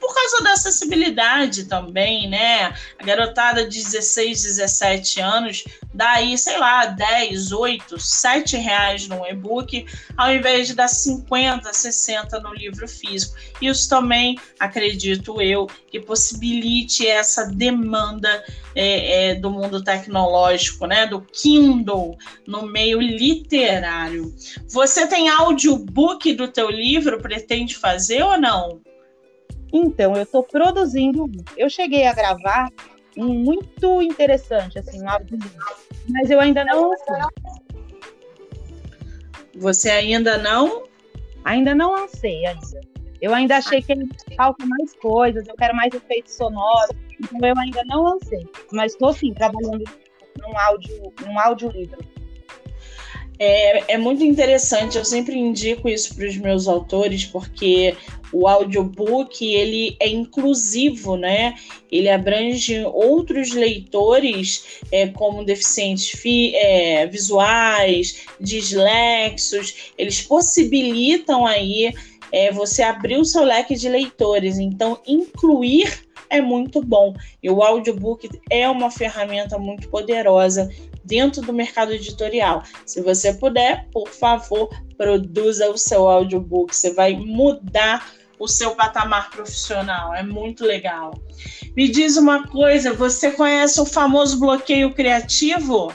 por, 0.00 0.14
causa 0.14 0.42
da 0.42 0.52
acessibilidade 0.52 1.64
também, 1.64 2.28
né? 2.28 2.74
A 2.98 3.04
garotada 3.04 3.68
de 3.68 3.82
16, 3.82 4.42
17 4.42 5.20
anos 5.20 5.64
dá 5.92 6.12
aí, 6.12 6.36
sei 6.36 6.58
lá, 6.58 6.86
10, 6.86 7.52
8, 7.52 7.98
7 7.98 8.56
reais 8.56 9.06
no 9.08 9.26
e-book, 9.26 9.86
ao 10.16 10.32
invés 10.32 10.68
de 10.68 10.74
dar 10.74 10.88
50, 10.88 11.72
60 11.72 12.40
no 12.40 12.54
livro 12.54 12.88
físico. 12.88 13.36
Isso 13.60 13.88
também, 13.88 14.38
acredito 14.58 15.40
eu, 15.40 15.66
que 15.90 16.00
possibilite 16.00 17.06
essa 17.06 17.46
demanda 17.46 18.44
é, 18.74 19.30
é, 19.30 19.34
do 19.34 19.50
mundo 19.50 19.82
tecnológico, 19.82 20.86
né? 20.86 21.06
Do 21.06 21.20
Kindle 21.20 22.18
no 22.46 22.66
meio 22.66 23.00
literário. 23.00 24.34
Você 24.68 25.06
tem 25.06 25.28
audiobook 25.28 26.32
do 26.34 26.48
teu 26.48 26.70
livro? 26.70 27.20
Pretende 27.20 27.74
fazer 27.74 28.22
ou 28.22 28.38
não? 28.38 28.80
Então, 29.72 30.14
eu 30.14 30.22
estou 30.22 30.42
produzindo 30.42 31.24
um. 31.24 31.32
Eu 31.56 31.68
cheguei 31.68 32.06
a 32.06 32.12
gravar 32.12 32.68
um 33.16 33.28
muito 33.28 34.02
interessante, 34.02 34.78
assim, 34.78 35.02
um 35.02 35.08
áudio, 35.08 35.38
mas 36.08 36.30
eu 36.30 36.38
ainda 36.40 36.64
não. 36.64 36.90
Você 39.56 39.90
ainda 39.90 40.36
não? 40.38 40.84
Ainda 41.44 41.74
não 41.74 41.92
lancei 41.92 42.44
ainda. 42.44 42.80
Eu 43.20 43.34
ainda 43.34 43.56
achei 43.56 43.80
que 43.80 43.94
falta 44.36 44.66
mais 44.66 44.94
coisas, 44.96 45.46
eu 45.48 45.54
quero 45.56 45.74
mais 45.74 45.92
efeitos 45.94 46.34
sonoros, 46.34 46.90
então 47.18 47.48
eu 47.48 47.58
ainda 47.58 47.82
não 47.86 48.02
lancei. 48.02 48.46
Mas 48.72 48.92
estou 48.92 49.12
sim 49.12 49.32
trabalhando 49.32 49.84
num 50.38 50.58
áudio, 50.58 51.12
num 51.24 51.38
audiolivro. 51.38 51.98
É, 53.38 53.94
é 53.94 53.98
muito 53.98 54.24
interessante, 54.24 54.96
eu 54.96 55.04
sempre 55.04 55.36
indico 55.36 55.88
isso 55.88 56.14
para 56.14 56.26
os 56.26 56.36
meus 56.38 56.66
autores, 56.66 57.24
porque 57.26 57.94
o 58.32 58.48
audiobook 58.48 59.44
ele 59.44 59.96
é 60.00 60.08
inclusivo, 60.08 61.16
né? 61.16 61.54
Ele 61.90 62.08
abrange 62.08 62.82
outros 62.84 63.52
leitores, 63.52 64.80
é, 64.90 65.06
como 65.08 65.44
deficientes 65.44 66.08
fi, 66.08 66.54
é, 66.56 67.06
visuais, 67.06 68.26
dislexos, 68.40 69.92
eles 69.98 70.22
possibilitam 70.22 71.46
aí 71.46 71.92
é, 72.32 72.50
você 72.50 72.82
abrir 72.82 73.18
o 73.18 73.24
seu 73.24 73.44
leque 73.44 73.74
de 73.74 73.88
leitores. 73.88 74.58
Então, 74.58 74.98
incluir 75.06 76.06
é 76.28 76.40
muito 76.40 76.82
bom. 76.82 77.14
E 77.42 77.48
o 77.48 77.62
audiobook 77.62 78.28
é 78.50 78.68
uma 78.68 78.90
ferramenta 78.90 79.58
muito 79.58 79.88
poderosa 79.88 80.68
dentro 81.06 81.40
do 81.40 81.52
mercado 81.52 81.92
editorial. 81.92 82.62
Se 82.84 83.00
você 83.00 83.32
puder, 83.32 83.88
por 83.92 84.08
favor, 84.08 84.68
produza 84.96 85.70
o 85.70 85.78
seu 85.78 86.08
audiobook. 86.08 86.74
Você 86.74 86.92
vai 86.92 87.14
mudar 87.14 88.12
o 88.38 88.46
seu 88.46 88.74
patamar 88.74 89.30
profissional. 89.30 90.14
É 90.14 90.22
muito 90.22 90.64
legal. 90.64 91.14
Me 91.76 91.88
diz 91.88 92.16
uma 92.16 92.46
coisa: 92.48 92.92
você 92.92 93.30
conhece 93.30 93.80
o 93.80 93.86
famoso 93.86 94.38
bloqueio 94.38 94.92
criativo? 94.92 95.92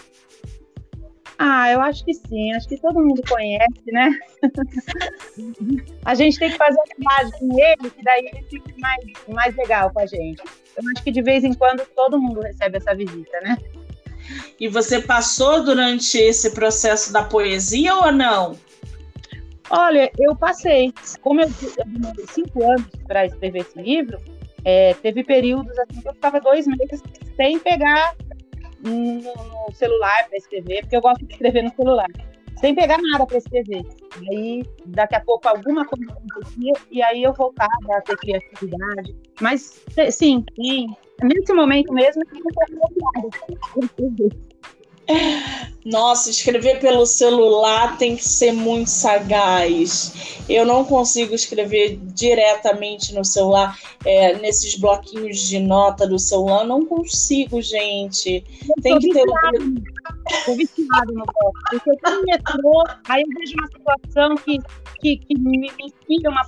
Ah, 1.43 1.71
eu 1.71 1.81
acho 1.81 2.05
que 2.05 2.13
sim, 2.13 2.53
acho 2.53 2.69
que 2.69 2.79
todo 2.79 3.01
mundo 3.01 3.23
conhece, 3.27 3.81
né? 3.87 4.11
a 6.05 6.13
gente 6.13 6.37
tem 6.37 6.51
que 6.51 6.57
fazer 6.57 6.77
amizade 6.79 7.39
com 7.39 7.59
ele, 7.59 7.89
que 7.89 8.03
daí 8.03 8.29
ele 8.31 8.45
fica 8.47 8.71
mais, 8.77 9.03
mais 9.27 9.55
legal 9.55 9.91
com 9.91 10.01
a 10.01 10.05
gente. 10.05 10.39
Eu 10.77 10.83
acho 10.93 11.03
que 11.03 11.09
de 11.09 11.23
vez 11.23 11.43
em 11.43 11.53
quando 11.55 11.83
todo 11.95 12.21
mundo 12.21 12.41
recebe 12.41 12.77
essa 12.77 12.93
visita, 12.93 13.41
né? 13.41 13.57
E 14.59 14.67
você 14.67 15.01
passou 15.01 15.63
durante 15.63 16.17
esse 16.17 16.51
processo 16.51 17.11
da 17.11 17.23
poesia 17.23 17.95
ou 17.95 18.11
não? 18.11 18.57
Olha, 19.69 20.11
eu 20.19 20.35
passei. 20.35 20.93
Como 21.21 21.41
eu, 21.41 21.47
eu 21.47 21.85
demorei 21.85 22.25
cinco 22.27 22.63
anos 22.63 22.85
para 23.07 23.25
escrever 23.25 23.61
esse 23.61 23.81
livro, 23.81 24.19
é, 24.65 24.93
teve 24.95 25.23
períodos 25.23 25.77
assim 25.79 26.01
que 26.01 26.07
eu 26.07 26.13
ficava 26.13 26.39
dois 26.39 26.67
meses 26.67 27.01
sem 27.35 27.57
pegar 27.59 28.15
no, 28.79 29.21
no 29.21 29.73
celular 29.73 30.27
para 30.27 30.37
escrever, 30.37 30.81
porque 30.81 30.95
eu 30.95 31.01
gosto 31.01 31.25
de 31.25 31.33
escrever 31.33 31.63
no 31.63 31.73
celular, 31.73 32.07
sem 32.57 32.75
pegar 32.75 32.97
nada 33.01 33.25
para 33.25 33.37
escrever. 33.37 33.83
Aí, 34.29 34.63
daqui 34.85 35.15
a 35.15 35.21
pouco, 35.21 35.47
alguma 35.47 35.85
coisa 35.85 36.11
acontecia 36.11 36.73
e 36.91 37.01
aí 37.01 37.23
eu 37.23 37.33
voltava 37.33 37.71
a 37.97 38.01
ter 38.01 38.17
criatividade. 38.17 39.15
Mas, 39.39 39.81
sim, 40.11 40.43
sim. 40.55 40.87
Nesse 41.23 41.53
momento 41.53 41.93
mesmo, 41.93 42.23
eu 42.23 42.41
Nossa, 45.83 46.29
escrever 46.29 46.79
pelo 46.79 47.05
celular 47.05 47.97
tem 47.97 48.15
que 48.15 48.23
ser 48.23 48.51
muito 48.51 48.89
sagaz. 48.89 50.43
Eu 50.47 50.65
não 50.65 50.85
consigo 50.85 51.33
escrever 51.33 51.97
diretamente 52.13 53.13
no 53.13 53.25
celular, 53.25 53.77
é, 54.05 54.35
nesses 54.37 54.77
bloquinhos 54.77 55.39
de 55.39 55.59
nota 55.59 56.07
do 56.07 56.19
celular. 56.19 56.63
Não 56.65 56.85
consigo, 56.85 57.61
gente. 57.61 58.43
Tem 58.81 58.99
que 58.99 59.09
ter. 59.09 59.25
Estou 60.29 60.55
viciado 60.55 61.13
no. 61.13 61.25
Porque 61.69 61.89
eu 61.89 61.97
tô 61.97 62.11
no 62.11 62.21
metrô, 62.23 62.83
aí 63.09 63.21
eu 63.21 63.27
vejo 63.39 63.53
uma 63.57 63.67
situação 63.67 64.35
que, 64.35 64.59
que, 65.01 65.17
que 65.17 65.39
me 65.39 65.71
inspira 65.79 66.29
uma. 66.29 66.45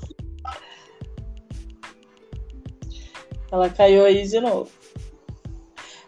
Ela 3.53 3.69
caiu 3.69 4.03
aí 4.03 4.27
de 4.27 4.39
novo. 4.39 4.71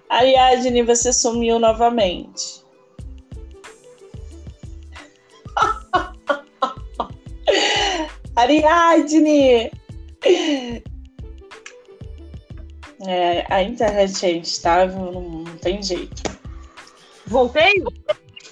Ariadne, 0.09 0.81
você 0.81 1.13
sumiu 1.13 1.59
novamente. 1.59 2.65
Ariadne! 8.35 9.71
É, 13.07 13.45
a 13.47 13.61
internet 13.61 14.25
é 14.25 14.31
instável, 14.31 15.11
não, 15.11 15.21
não 15.21 15.57
tem 15.57 15.83
jeito. 15.83 16.23
Voltei? 17.27 17.83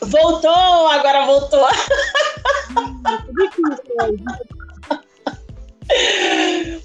Voltou! 0.02 0.88
Agora 0.88 1.26
voltou! 1.26 1.68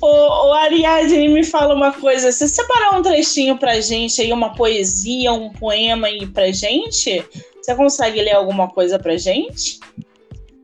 o, 0.00 0.52
Ariadne 0.52 1.28
me 1.28 1.44
fala 1.44 1.74
uma 1.74 1.92
coisa. 1.92 2.30
Você 2.30 2.48
separou 2.48 2.98
um 2.98 3.02
trechinho 3.02 3.58
pra 3.58 3.80
gente 3.80 4.20
aí, 4.20 4.32
uma 4.32 4.54
poesia, 4.54 5.32
um 5.32 5.50
poema 5.52 6.06
aí 6.06 6.26
pra 6.26 6.52
gente? 6.52 7.24
Você 7.60 7.74
consegue 7.74 8.22
ler 8.22 8.32
alguma 8.32 8.68
coisa 8.68 8.98
pra 8.98 9.16
gente? 9.16 9.80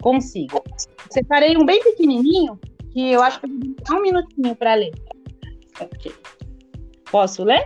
Consigo. 0.01 0.63
Separei 1.11 1.57
um 1.57 1.65
bem 1.65 1.83
pequenininho, 1.83 2.59
que 2.93 3.13
eu 3.13 3.23
acho 3.23 3.41
que 3.41 3.47
eu 3.47 3.97
um 3.97 4.03
minutinho 4.03 4.55
para 4.57 4.75
ler. 4.75 4.93
Ok. 5.81 6.13
Posso 7.11 7.45
ler? 7.45 7.65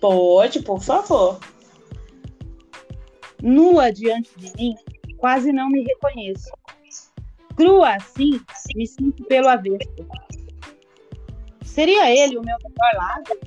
Pode, 0.00 0.60
por 0.62 0.80
favor. 0.80 1.38
Nua 3.42 3.90
diante 3.90 4.30
de 4.36 4.52
mim, 4.56 4.74
quase 5.18 5.52
não 5.52 5.68
me 5.68 5.82
reconheço. 5.84 6.50
Crua 7.56 7.96
assim, 7.96 8.40
me 8.74 8.86
sinto 8.86 9.24
pelo 9.24 9.48
avesso. 9.48 9.88
Seria 11.76 12.10
ele 12.10 12.38
o 12.38 12.42
meu 12.42 12.56
melhor 12.64 12.94
lado? 12.94 13.38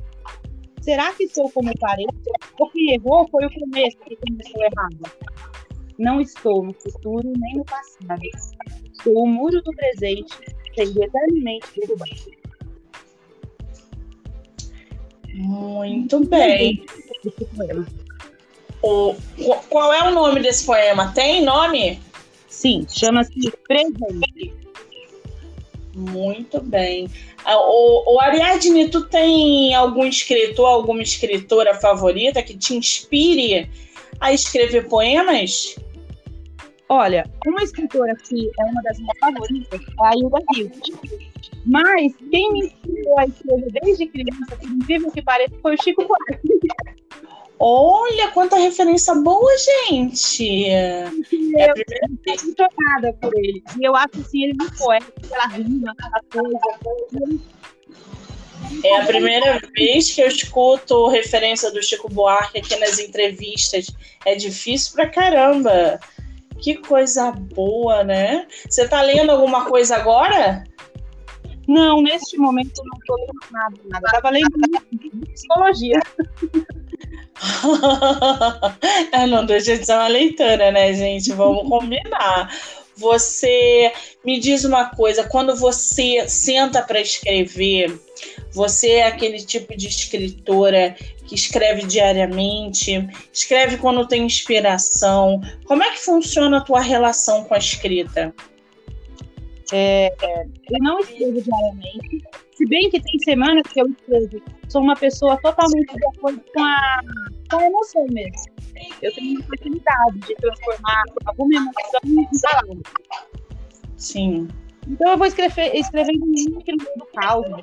Será 0.81 1.11
que 1.13 1.27
sou 1.29 1.49
como 1.49 1.75
pareço? 1.79 2.09
O 2.59 2.69
que 2.69 2.93
errou 2.93 3.27
foi 3.27 3.47
o 3.47 3.49
começo 3.49 3.97
que 4.05 4.15
começou 4.17 4.61
errado. 4.61 5.11
Não 5.97 6.21
estou 6.21 6.63
no 6.63 6.71
futuro 6.75 7.27
nem 7.37 7.57
no 7.57 7.65
passado. 7.65 8.21
Sou 9.01 9.23
o 9.23 9.27
muro 9.27 9.59
do 9.63 9.71
presente, 9.71 10.37
sendo 10.75 11.03
eternamente 11.03 11.65
derrubado. 11.75 12.31
Muito 15.33 16.23
bem. 16.27 16.85
O, 18.83 19.15
qual 19.69 19.91
é 19.91 20.07
o 20.07 20.13
nome 20.13 20.39
desse 20.39 20.67
poema? 20.67 21.11
Tem 21.15 21.43
nome? 21.43 21.99
Sim, 22.47 22.85
chama-se 22.87 23.51
Presente. 23.67 24.68
Muito 25.95 26.61
bem. 26.61 27.09
Ah, 27.43 27.59
o, 27.59 28.15
o 28.15 28.19
Ariadne, 28.19 28.89
tu 28.89 29.05
tem 29.05 29.73
algum 29.73 30.05
escritor, 30.05 30.67
alguma 30.67 31.01
escritora 31.01 31.73
favorita 31.73 32.43
que 32.43 32.55
te 32.57 32.75
inspire 32.75 33.69
a 34.19 34.33
escrever 34.33 34.87
poemas? 34.87 35.75
Olha, 36.87 37.29
uma 37.45 37.63
escritora 37.63 38.15
que 38.15 38.49
é 38.59 38.63
uma 38.65 38.81
das 38.81 38.97
minhas 38.97 39.17
favoritas 39.19 39.79
é 39.79 40.07
a 40.07 40.11
Hilda 40.15 40.39
Hilst. 40.55 40.91
Mas 41.65 42.15
quem 42.31 42.51
me 42.51 42.65
ensinou 42.65 43.19
a 43.19 43.25
escrever 43.25 43.71
desde 43.83 44.07
criança, 44.07 44.55
por 44.55 44.69
incrível 44.69 45.11
que 45.11 45.21
pareça, 45.21 45.53
foi 45.61 45.75
o 45.75 45.83
Chico 45.83 46.07
Buarque. 46.07 46.39
Olha 47.59 48.29
quanta 48.29 48.55
referência 48.55 49.13
boa, 49.15 49.51
gente! 49.57 50.65
É 50.69 51.09
eu 51.09 51.73
estou 51.75 52.55
chocada 52.57 53.11
por 53.19 53.35
ele. 53.37 53.61
E 53.77 53.83
eu 53.83 53.95
acho 53.95 54.21
assim, 54.21 54.43
ele 54.45 54.53
muito 54.53 54.77
poeta, 54.77 55.11
pela 55.27 55.47
rima, 55.47 55.93
pela 55.95 56.21
coisa. 56.31 57.39
É 58.83 59.01
a 59.01 59.05
primeira 59.05 59.59
vez 59.75 60.11
que 60.13 60.21
eu 60.21 60.27
escuto 60.27 61.09
referência 61.09 61.69
do 61.71 61.83
Chico 61.83 62.07
Buarque 62.07 62.59
aqui 62.59 62.75
nas 62.77 62.97
entrevistas. 62.97 63.87
É 64.25 64.35
difícil 64.35 64.93
pra 64.93 65.09
caramba. 65.09 65.99
Que 66.61 66.75
coisa 66.75 67.31
boa, 67.31 68.03
né? 68.03 68.47
Você 68.69 68.87
tá 68.87 69.01
lendo 69.01 69.31
alguma 69.31 69.65
coisa 69.65 69.95
agora? 69.95 70.63
Não, 71.69 72.01
neste 72.01 72.35
momento 72.35 72.79
eu 72.79 72.85
não 72.85 72.97
estou 72.97 73.15
lendo 73.15 73.51
nada, 73.51 73.75
nada. 73.85 74.07
Eu 74.07 74.11
tava 74.11 74.29
lendo 74.31 74.49
psicologia. 75.35 75.99
é, 79.13 79.27
não 79.29 79.45
deixa 79.45 79.77
de 79.77 79.85
ser 79.85 79.93
uma 79.93 80.07
leitura, 80.07 80.71
né, 80.71 80.91
gente? 80.95 81.31
Vamos 81.31 81.69
combinar. 81.69 82.51
Você 82.97 83.93
me 84.25 84.39
diz 84.39 84.65
uma 84.65 84.85
coisa, 84.85 85.25
quando 85.25 85.55
você 85.55 86.27
senta 86.27 86.81
para 86.81 86.99
escrever, 86.99 88.01
você 88.51 88.93
é 88.93 89.05
aquele 89.05 89.37
tipo 89.37 89.77
de 89.77 89.87
escritora 89.87 90.95
que 91.27 91.35
escreve 91.35 91.83
diariamente, 91.83 93.07
escreve 93.31 93.77
quando 93.77 94.07
tem 94.07 94.25
inspiração. 94.25 95.39
Como 95.65 95.83
é 95.83 95.91
que 95.91 95.99
funciona 95.99 96.57
a 96.57 96.61
tua 96.61 96.81
relação 96.81 97.43
com 97.43 97.53
a 97.53 97.59
escrita? 97.59 98.33
É, 99.71 100.07
é, 100.21 100.43
eu 100.43 100.79
não 100.79 100.99
escrevo 100.99 101.41
diariamente, 101.41 102.23
se 102.53 102.65
bem 102.65 102.89
que 102.89 103.01
tem 103.01 103.19
semanas 103.19 103.63
que 103.71 103.81
eu 103.81 103.87
escrevo. 103.87 104.43
Sou 104.67 104.81
uma 104.81 104.95
pessoa 104.95 105.37
totalmente 105.41 105.95
de 105.95 106.07
acordo 106.07 106.41
com 106.53 106.63
a, 106.63 106.99
com 107.49 107.57
a 107.57 107.65
emoção 107.65 108.05
mesmo. 108.11 108.51
Eu 109.01 109.13
tenho 109.13 109.43
facilidade 109.43 110.19
de 110.19 110.35
transformar 110.35 111.03
alguma 111.25 111.55
emoção 111.55 111.99
em 112.05 112.27
palavras. 112.41 112.77
Sim. 113.97 114.47
Então 114.87 115.11
eu 115.11 115.17
vou 115.17 115.27
escrever, 115.27 115.75
escrevendo 115.75 116.25
muito 116.25 116.59
aquilo 116.59 116.77
do 116.97 117.05
caos. 117.13 117.49
Né? 117.49 117.57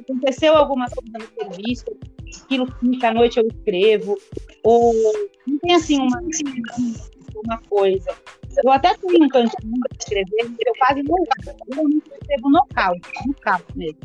Aconteceu 0.00 0.56
alguma 0.56 0.86
coisa 0.86 1.18
no 1.18 1.52
serviço, 1.52 1.84
aquilo 2.44 2.66
fica, 2.80 3.08
à 3.08 3.14
noite 3.14 3.38
eu 3.38 3.46
escrevo. 3.46 4.16
Ou 4.64 4.94
não 5.46 5.58
tem 5.58 5.74
assim 5.74 5.98
uma, 6.00 6.20
uma 7.44 7.58
coisa. 7.68 8.10
Eu 8.64 8.70
até 8.70 8.94
tenho 8.94 9.24
um 9.24 9.28
cantinho 9.28 9.80
para 9.80 9.96
escrever, 9.98 10.50
eu 10.66 10.72
quase 10.78 11.02
não. 11.02 11.16
Eu 11.76 11.88
escrevo 11.88 12.50
no 12.50 12.66
caos, 12.74 12.98
no 13.26 13.34
caos 13.34 13.62
mesmo. 13.74 14.00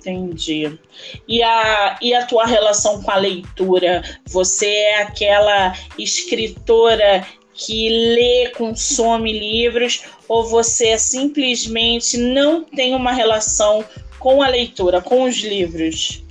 Entendi. 0.00 0.78
E 1.26 1.42
a, 1.42 1.98
e 2.02 2.14
a 2.14 2.26
tua 2.26 2.44
relação 2.44 3.02
com 3.02 3.10
a 3.10 3.16
leitura? 3.16 4.02
Você 4.26 4.66
é 4.66 5.02
aquela 5.02 5.72
escritora 5.98 7.26
que 7.54 7.88
lê, 7.88 8.50
consome 8.50 9.32
livros, 9.32 10.02
ou 10.28 10.44
você 10.44 10.98
simplesmente 10.98 12.18
não 12.18 12.64
tem 12.64 12.94
uma 12.94 13.12
relação 13.12 13.84
com 14.18 14.42
a 14.42 14.48
leitura, 14.48 15.00
com 15.00 15.22
os 15.22 15.36
livros? 15.36 16.23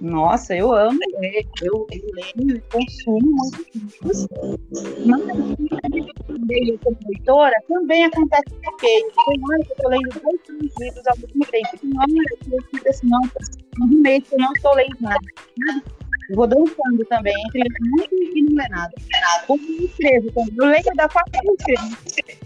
Nossa, 0.00 0.56
eu 0.56 0.72
amo 0.72 0.98
ler, 1.18 1.46
eu, 1.60 1.86
eu 1.92 2.00
leio 2.14 2.56
e 2.56 2.60
consumo 2.72 3.20
muitos 3.20 3.66
livros, 3.74 4.26
mas 5.04 5.22
leio 6.48 6.78
como 6.82 6.96
leitora 7.06 7.54
também 7.68 8.04
acontece 8.04 8.54
porque 8.64 8.86
tem 8.86 9.40
hora 9.44 9.58
que 9.62 9.70
eu 9.70 9.76
estou 9.76 9.90
lendo 9.90 10.20
dois 10.22 10.72
livros 10.80 11.06
ao 11.06 11.16
mesmo 11.18 11.46
tempo, 11.50 11.78
tem 11.78 11.90
hora 11.98 12.06
que 12.40 12.54
eu 12.54 12.62
fico 12.62 12.88
assim, 12.88 13.08
não, 13.08 13.20
um 13.82 14.00
mês 14.00 14.26
que 14.26 14.34
eu 14.36 14.38
não 14.38 14.52
estou 14.54 14.74
lendo 14.74 14.96
nada, 15.00 15.20
vou 16.34 16.46
dançando 16.46 17.04
também, 17.10 17.34
entre 17.54 17.68
muito 17.80 18.14
e 18.14 18.42
não 18.42 18.64
é 18.64 18.68
nada. 18.70 18.94
Como 19.46 19.62
eu 19.68 19.84
escrevo, 19.84 20.32
quando 20.32 20.62
eu 20.62 20.66
leio 20.66 20.96
da 20.96 21.10
forma 21.10 21.28
que 21.30 21.46
eu 21.46 21.54
escrevo. 21.54 22.40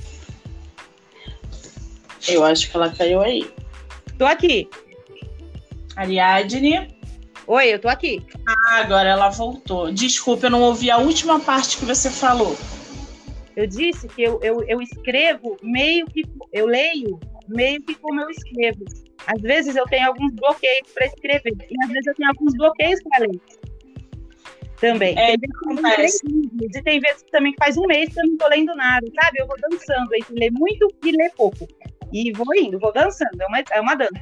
Eu 2.27 2.45
acho 2.45 2.69
que 2.69 2.77
ela 2.77 2.91
caiu 2.91 3.21
aí. 3.21 3.49
Tô 4.19 4.25
aqui. 4.25 4.69
Ariadne. 5.97 6.94
Oi, 7.47 7.75
eu 7.75 7.79
tô 7.79 7.89
aqui. 7.89 8.25
Ah, 8.47 8.81
agora 8.81 9.09
ela 9.09 9.29
voltou. 9.29 9.93
Desculpa, 9.93 10.47
eu 10.47 10.51
não 10.51 10.63
ouvi 10.63 10.91
a 10.91 10.99
última 10.99 11.41
parte 11.41 11.77
que 11.77 11.85
você 11.85 12.11
falou. 12.11 12.57
Eu 13.55 13.67
disse 13.67 14.09
que 14.09 14.23
eu, 14.23 14.41
eu, 14.43 14.63
eu 14.65 14.81
escrevo 14.81 15.57
meio 15.63 16.07
que. 16.07 16.23
Eu 16.53 16.67
leio 16.67 17.21
meio 17.49 17.81
que 17.83 17.95
como 17.97 18.21
eu 18.21 18.31
escrevo. 18.31 18.85
Às 19.27 19.41
vezes 19.41 19.77
eu 19.77 19.85
tenho 19.87 20.07
alguns 20.07 20.33
bloqueios 20.35 20.89
para 20.93 21.07
escrever, 21.07 21.55
e 21.71 21.85
às 21.85 21.91
vezes 21.91 22.07
eu 22.07 22.15
tenho 22.15 22.29
alguns 22.29 22.55
bloqueios 22.55 23.01
para 23.03 23.27
ler. 23.27 23.41
Também. 24.81 25.19
É, 25.19 25.37
tem 25.39 25.49
e 26.61 26.83
tem 26.83 27.01
vezes 27.01 27.23
também 27.31 27.53
que 27.53 27.59
faz 27.59 27.77
um 27.77 27.87
mês 27.87 28.13
que 28.13 28.21
eu 28.21 28.27
não 28.27 28.37
tô 28.37 28.49
lendo 28.49 28.75
nada, 28.75 29.07
sabe? 29.23 29.41
Eu 29.41 29.47
vou 29.47 29.57
dançando 29.61 30.15
entre 30.15 30.35
ler 30.35 30.51
muito 30.53 30.89
e 31.03 31.13
ler 31.13 31.31
pouco. 31.37 31.67
E 32.13 32.33
vou 32.33 32.55
indo, 32.55 32.79
vou 32.79 32.93
dançando, 32.93 33.41
é 33.41 33.47
uma, 33.47 33.59
é 33.59 33.81
uma 33.81 33.95
dança. 33.95 34.21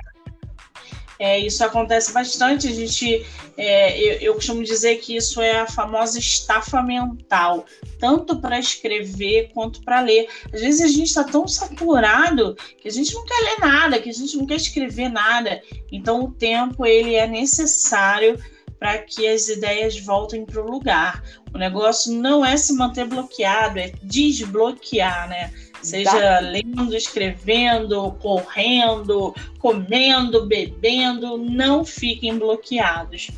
É, 1.23 1.39
isso 1.39 1.65
acontece 1.65 2.13
bastante. 2.13 2.67
A 2.67 2.73
gente, 2.73 3.25
é, 3.57 3.97
eu, 3.97 4.15
eu, 4.15 4.35
costumo 4.35 4.65
dizer 4.65 4.97
que 4.97 5.15
isso 5.15 5.41
é 5.41 5.61
a 5.61 5.69
famosa 5.69 6.19
estafa 6.19 6.83
mental, 6.83 7.65
tanto 8.01 8.41
para 8.41 8.59
escrever 8.59 9.53
quanto 9.55 9.83
para 9.83 10.01
ler. 10.01 10.27
Às 10.53 10.61
vezes 10.61 10.81
a 10.81 10.89
gente 10.89 11.07
está 11.07 11.23
tão 11.23 11.47
saturado 11.47 12.57
que 12.77 12.89
a 12.89 12.91
gente 12.91 13.15
não 13.15 13.25
quer 13.25 13.39
ler 13.39 13.61
nada, 13.61 14.01
que 14.01 14.11
a 14.11 14.13
gente 14.13 14.37
não 14.37 14.47
quer 14.47 14.57
escrever 14.57 15.09
nada. 15.11 15.63
Então 15.93 16.25
o 16.25 16.33
tempo 16.33 16.85
ele 16.85 17.15
é 17.15 17.29
necessário 17.29 18.37
para 18.77 18.99
que 18.99 19.29
as 19.29 19.47
ideias 19.47 19.97
voltem 20.01 20.45
para 20.45 20.61
o 20.61 20.69
lugar. 20.69 21.23
O 21.55 21.57
negócio 21.59 22.13
não 22.13 22.45
é 22.45 22.57
se 22.57 22.75
manter 22.75 23.07
bloqueado, 23.07 23.79
é 23.79 23.93
desbloquear, 24.03 25.29
né? 25.29 25.53
Seja 25.83 26.40
lendo, 26.40 26.97
escrevendo, 26.97 28.12
correndo, 28.21 29.35
comendo, 29.59 30.47
bebendo, 30.47 31.37
não 31.37 31.85
fiquem 31.85 32.38
bloqueados. 32.38 33.31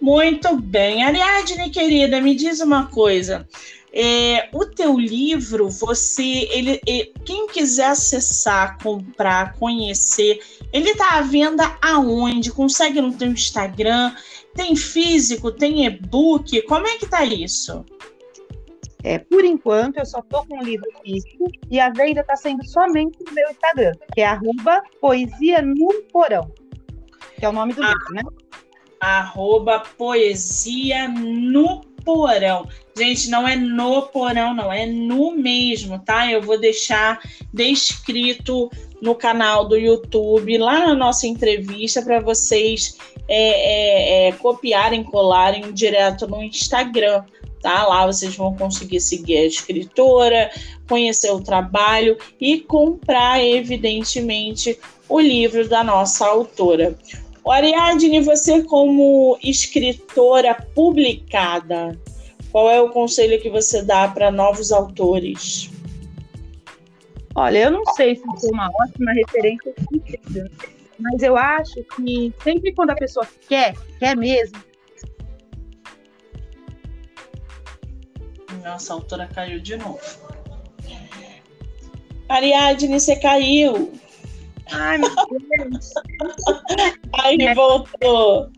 Muito 0.00 0.56
bem. 0.56 1.02
Ariadne, 1.04 1.70
querida, 1.70 2.20
me 2.20 2.34
diz 2.34 2.60
uma 2.60 2.86
coisa. 2.86 3.46
É, 3.92 4.48
o 4.52 4.64
teu 4.64 4.96
livro, 4.98 5.68
você, 5.68 6.48
ele, 6.52 6.80
ele, 6.86 7.12
quem 7.24 7.48
quiser 7.48 7.86
acessar, 7.86 8.78
comprar, 8.80 9.54
conhecer, 9.54 10.40
ele 10.72 10.90
está 10.90 11.18
à 11.18 11.22
venda 11.22 11.76
aonde? 11.82 12.52
Consegue 12.52 13.00
no 13.00 13.12
teu 13.12 13.28
Instagram? 13.28 14.14
Tem 14.54 14.76
físico? 14.76 15.50
Tem 15.50 15.86
e-book? 15.86 16.62
Como 16.62 16.86
é 16.86 16.98
que 16.98 17.06
tá 17.06 17.24
isso? 17.24 17.84
É, 19.02 19.18
por 19.18 19.44
enquanto, 19.44 19.98
eu 19.98 20.06
só 20.06 20.20
estou 20.20 20.44
com 20.46 20.58
o 20.58 20.62
livro 20.62 20.86
físico 21.02 21.50
e 21.70 21.80
a 21.80 21.90
venda 21.90 22.20
está 22.20 22.36
sendo 22.36 22.66
somente 22.66 23.18
no 23.26 23.32
meu 23.32 23.50
Instagram, 23.50 23.92
que 24.14 24.20
é 24.20 24.26
arroba 24.26 24.82
poesia 25.00 25.62
no 25.62 26.02
porão, 26.12 26.50
que 27.38 27.44
é 27.44 27.48
o 27.48 27.52
nome 27.52 27.72
do 27.72 27.82
ah, 27.82 27.88
livro, 27.88 28.14
né? 28.14 28.22
Arroba 29.00 29.80
poesia 29.96 31.08
no 31.08 31.80
porão. 32.04 32.68
Gente, 32.96 33.30
não 33.30 33.48
é 33.48 33.56
no 33.56 34.02
porão, 34.02 34.54
não, 34.54 34.70
é 34.70 34.84
no 34.84 35.32
mesmo, 35.32 35.98
tá? 35.98 36.30
Eu 36.30 36.42
vou 36.42 36.58
deixar 36.60 37.20
descrito 37.52 38.70
no 39.00 39.14
canal 39.14 39.66
do 39.66 39.76
YouTube, 39.76 40.58
lá 40.58 40.80
na 40.86 40.94
nossa 40.94 41.26
entrevista, 41.26 42.02
para 42.02 42.20
vocês 42.20 42.98
é, 43.26 44.26
é, 44.26 44.28
é, 44.28 44.32
copiarem, 44.32 45.02
colarem 45.02 45.72
direto 45.72 46.26
no 46.26 46.42
Instagram 46.42 47.24
tá? 47.60 47.86
Lá 47.86 48.06
vocês 48.06 48.34
vão 48.36 48.54
conseguir 48.54 49.00
seguir 49.00 49.38
a 49.38 49.46
escritora, 49.46 50.50
conhecer 50.88 51.30
o 51.30 51.40
trabalho 51.40 52.16
e 52.40 52.60
comprar, 52.60 53.42
evidentemente, 53.42 54.78
o 55.08 55.20
livro 55.20 55.68
da 55.68 55.84
nossa 55.84 56.26
autora. 56.26 56.96
Ariadne, 57.50 58.20
você 58.20 58.62
como 58.62 59.36
escritora 59.42 60.54
publicada, 60.74 61.98
qual 62.52 62.70
é 62.70 62.80
o 62.80 62.90
conselho 62.90 63.40
que 63.40 63.50
você 63.50 63.82
dá 63.82 64.08
para 64.08 64.30
novos 64.30 64.72
autores? 64.72 65.70
Olha, 67.34 67.58
eu 67.58 67.70
não 67.70 67.84
sei 67.94 68.16
se 68.16 68.22
foi 68.22 68.50
uma 68.50 68.70
ótima 68.82 69.12
referência, 69.12 69.74
mas 70.98 71.22
eu 71.22 71.36
acho 71.36 71.82
que 71.96 72.32
sempre 72.42 72.72
quando 72.72 72.90
a 72.90 72.96
pessoa 72.96 73.26
quer, 73.48 73.74
quer 73.98 74.16
mesmo, 74.16 74.58
Nossa, 78.62 78.92
a 78.92 78.96
autora 78.96 79.26
caiu 79.26 79.60
de 79.60 79.76
novo. 79.76 80.00
Ariadne, 82.28 83.00
você 83.00 83.16
caiu. 83.16 83.92
Ai, 84.70 84.98
meu 84.98 85.10
Deus. 85.10 85.90
Aí 87.24 87.36
é. 87.40 87.54
voltou. 87.54 88.50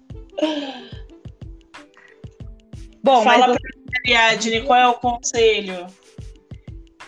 Bom, 3.03 3.25
Fala 3.25 3.49
mas... 3.49 3.57
pra 3.57 3.71
Ariadne, 4.05 4.63
qual 4.63 4.79
é 4.79 4.89
o 4.89 4.95
conselho? 4.95 5.87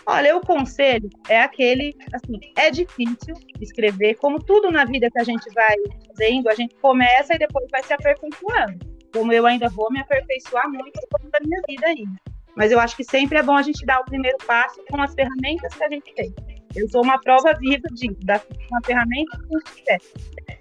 Olha, 0.07 0.37
o 0.37 0.41
conselho 0.41 1.09
é 1.27 1.41
aquele, 1.41 1.95
assim, 2.13 2.39
é 2.55 2.69
difícil 2.69 3.35
escrever, 3.59 4.15
como 4.15 4.39
tudo 4.39 4.69
na 4.69 4.85
vida 4.85 5.09
que 5.09 5.19
a 5.19 5.23
gente 5.23 5.51
vai 5.51 5.75
fazendo, 6.07 6.47
a 6.49 6.53
gente 6.53 6.75
começa 6.75 7.33
e 7.33 7.39
depois 7.39 7.65
vai 7.71 7.81
se 7.81 7.93
aperfeiçoando. 7.93 8.85
Como 9.11 9.33
eu 9.33 9.45
ainda 9.47 9.67
vou 9.69 9.91
me 9.91 9.99
aperfeiçoar 9.99 10.69
muito 10.69 10.99
ao 10.99 11.19
longo 11.19 11.31
da 11.31 11.39
minha 11.43 11.61
vida 11.67 11.87
ainda. 11.87 12.24
Mas 12.55 12.71
eu 12.71 12.79
acho 12.79 12.95
que 12.95 13.03
sempre 13.03 13.37
é 13.37 13.43
bom 13.43 13.55
a 13.55 13.61
gente 13.61 13.85
dar 13.85 13.99
o 13.99 14.05
primeiro 14.05 14.37
passo 14.45 14.81
com 14.89 15.01
as 15.01 15.13
ferramentas 15.13 15.73
que 15.73 15.83
a 15.83 15.89
gente 15.89 16.13
tem. 16.13 16.33
Eu 16.75 16.89
sou 16.89 17.03
uma 17.03 17.19
prova 17.19 17.53
viva 17.59 17.87
de 17.93 18.13
da 18.25 18.41
uma 18.69 18.81
ferramenta 18.85 19.37
que 19.37 19.55
a 19.55 19.59
gente 19.59 19.75
tiver. 19.75 19.97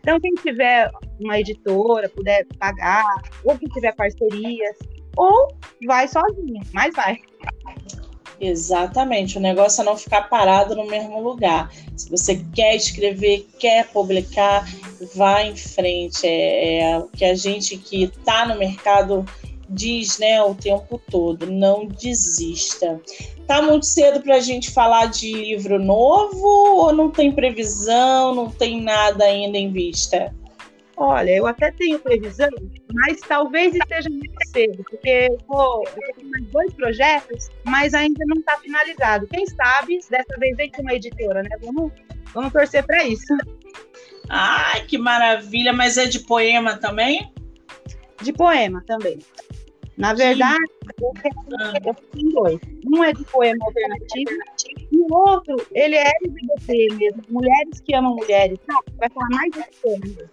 Então, 0.00 0.20
quem 0.20 0.34
tiver 0.34 0.90
uma 1.20 1.40
editora, 1.40 2.08
puder 2.08 2.46
pagar, 2.58 3.04
ou 3.44 3.58
quem 3.58 3.68
tiver 3.70 3.94
parcerias, 3.94 4.76
ou 5.16 5.48
vai 5.86 6.06
sozinho, 6.06 6.62
mas 6.72 6.94
vai. 6.94 7.18
Exatamente, 8.40 9.38
o 9.38 9.40
negócio 9.40 9.80
é 9.80 9.84
não 9.84 9.96
ficar 9.96 10.28
parado 10.28 10.74
no 10.74 10.86
mesmo 10.86 11.20
lugar. 11.20 11.72
Se 11.96 12.10
você 12.10 12.44
quer 12.54 12.74
escrever, 12.76 13.46
quer 13.58 13.88
publicar, 13.88 14.66
vá 15.14 15.42
em 15.42 15.56
frente. 15.56 16.26
É, 16.26 16.80
é 16.80 16.98
o 16.98 17.08
que 17.08 17.24
a 17.24 17.34
gente 17.34 17.76
que 17.78 18.04
está 18.04 18.46
no 18.46 18.58
mercado 18.58 19.24
diz 19.74 20.18
né, 20.18 20.42
o 20.42 20.54
tempo 20.54 21.00
todo: 21.10 21.50
não 21.50 21.86
desista. 21.86 23.00
Tá 23.46 23.60
muito 23.60 23.84
cedo 23.84 24.22
para 24.22 24.36
a 24.36 24.40
gente 24.40 24.70
falar 24.70 25.06
de 25.06 25.32
livro 25.32 25.78
novo 25.78 26.46
ou 26.46 26.92
não 26.92 27.10
tem 27.10 27.32
previsão, 27.32 28.34
não 28.34 28.50
tem 28.50 28.80
nada 28.80 29.24
ainda 29.24 29.58
em 29.58 29.70
vista? 29.70 30.34
Olha, 30.96 31.30
eu 31.30 31.46
até 31.46 31.72
tenho 31.72 31.98
previsão, 31.98 32.48
mas 32.92 33.20
talvez 33.20 33.74
esteja 33.74 34.08
muito 34.08 34.32
cedo, 34.46 34.84
porque 34.88 35.28
eu, 35.28 35.38
vou, 35.46 35.84
eu 35.84 36.14
tenho 36.14 36.30
mais 36.30 36.46
dois 36.46 36.74
projetos, 36.74 37.50
mas 37.64 37.94
ainda 37.94 38.24
não 38.26 38.38
está 38.38 38.56
finalizado. 38.58 39.26
Quem 39.26 39.44
sabe, 39.46 39.98
dessa 40.08 40.38
vez 40.38 40.56
vem 40.56 40.70
com 40.70 40.82
uma 40.82 40.94
editora, 40.94 41.42
né? 41.42 41.50
Vamos, 41.60 41.92
vamos 42.32 42.52
torcer 42.52 42.84
para 42.84 43.04
isso. 43.04 43.26
Ai, 44.28 44.84
que 44.86 44.96
maravilha! 44.96 45.72
Mas 45.72 45.98
é 45.98 46.06
de 46.06 46.20
poema 46.20 46.76
também? 46.76 47.32
De 48.22 48.32
poema 48.32 48.82
também. 48.86 49.18
Na 49.96 50.12
verdade, 50.12 50.64
eu 51.00 51.94
tenho 52.12 52.30
dois. 52.32 52.60
Um 52.86 53.04
é 53.04 53.12
de 53.12 53.24
poema 53.24 53.64
alternativo 53.64 54.30
e 54.90 54.98
o 54.98 55.14
outro, 55.14 55.56
ele 55.72 55.94
é 55.94 56.10
LGBT 56.24 56.94
mesmo. 56.96 57.22
Mulheres 57.28 57.80
que 57.80 57.94
amam 57.94 58.14
mulheres. 58.16 58.58
Não, 58.66 58.80
vai 58.96 59.08
falar 59.10 59.28
mais 59.30 59.52
desse 59.52 59.80
poema. 59.80 60.30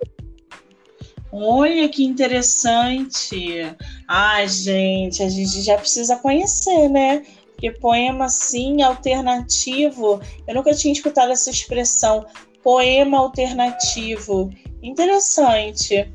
Olha 1.32 1.88
que 1.88 2.04
interessante. 2.04 3.76
Ai, 4.08 4.48
gente, 4.48 5.24
a 5.24 5.30
gente 5.30 5.62
já 5.62 5.78
precisa 5.78 6.18
conhecer, 6.18 6.90
né? 6.90 7.24
Porque 7.52 7.72
poema, 7.72 8.28
sim, 8.28 8.82
alternativo. 8.82 10.20
Eu 10.48 10.56
nunca 10.56 10.74
tinha 10.74 10.92
escutado 10.92 11.32
essa 11.32 11.50
expressão. 11.50 12.26
Poema 12.62 13.20
alternativo. 13.20 14.50
Interessante. 14.82 16.12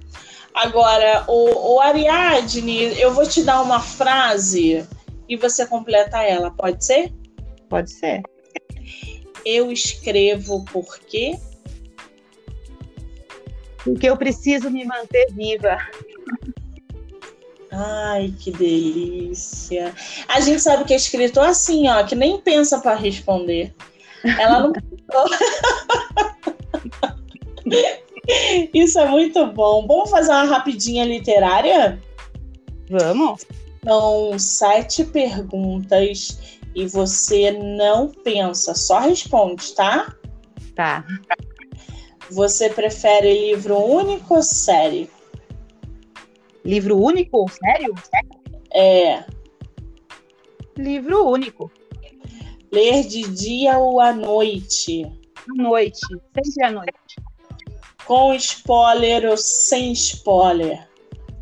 Agora, 0.57 1.23
o, 1.29 1.75
o 1.75 1.81
Ariadne, 1.81 2.99
eu 2.99 3.13
vou 3.13 3.27
te 3.29 3.43
dar 3.43 3.61
uma 3.61 3.79
frase 3.79 4.87
e 5.29 5.37
você 5.37 5.67
completa 5.67 6.23
ela, 6.23 6.51
pode 6.51 6.83
ser? 6.83 7.13
Pode 7.69 7.91
ser. 7.91 8.23
Eu 9.45 9.71
escrevo 9.71 10.65
porque. 10.73 11.39
Porque 13.85 14.09
eu 14.09 14.17
preciso 14.17 14.71
me 14.71 14.83
manter 14.87 15.27
viva. 15.33 15.77
Ai, 17.71 18.35
que 18.41 18.51
delícia. 18.51 19.95
A 20.27 20.41
gente 20.41 20.63
sabe 20.63 20.85
que 20.85 20.95
é 20.95 20.97
escritor 20.97 21.45
assim, 21.45 21.87
ó, 21.87 22.03
que 22.03 22.15
nem 22.15 22.41
pensa 22.41 22.81
para 22.81 22.97
responder. 22.97 23.75
Ela 24.39 24.61
não. 24.61 24.73
Isso 28.75 28.99
é 28.99 29.09
muito 29.09 29.47
bom. 29.47 29.87
Vamos 29.87 30.11
fazer 30.11 30.31
uma 30.31 30.45
rapidinha 30.45 31.05
literária? 31.05 32.01
Vamos. 32.91 33.47
São 33.85 34.39
sete 34.39 35.05
perguntas 35.05 36.59
e 36.75 36.87
você 36.87 37.53
não 37.53 38.09
pensa, 38.09 38.75
só 38.75 38.99
responde, 39.01 39.75
tá? 39.75 40.15
Tá. 40.75 41.05
Você 42.31 42.69
prefere 42.69 43.51
livro 43.51 43.79
único 43.79 44.35
ou 44.35 44.43
série? 44.43 45.09
Livro 46.65 47.01
único 47.01 47.39
ou 47.39 47.49
sério? 47.49 47.95
É. 48.75 49.25
Livro 50.77 51.29
único. 51.29 51.71
Ler 52.73 53.05
de 53.05 53.23
dia 53.23 53.79
ou 53.79 54.01
à 54.01 54.13
noite? 54.13 55.05
À 55.05 55.63
noite, 55.63 56.01
sempre 56.35 56.65
à 56.65 56.71
noite. 56.73 56.93
Com 58.07 58.35
spoiler 58.35 59.29
ou 59.29 59.37
sem 59.37 59.93
spoiler? 59.93 60.89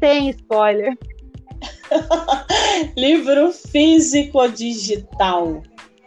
Sem 0.01 0.31
spoiler. 0.31 0.97
Livro 2.97 3.53
físico 3.53 4.39
ou 4.39 4.49
digital? 4.49 5.63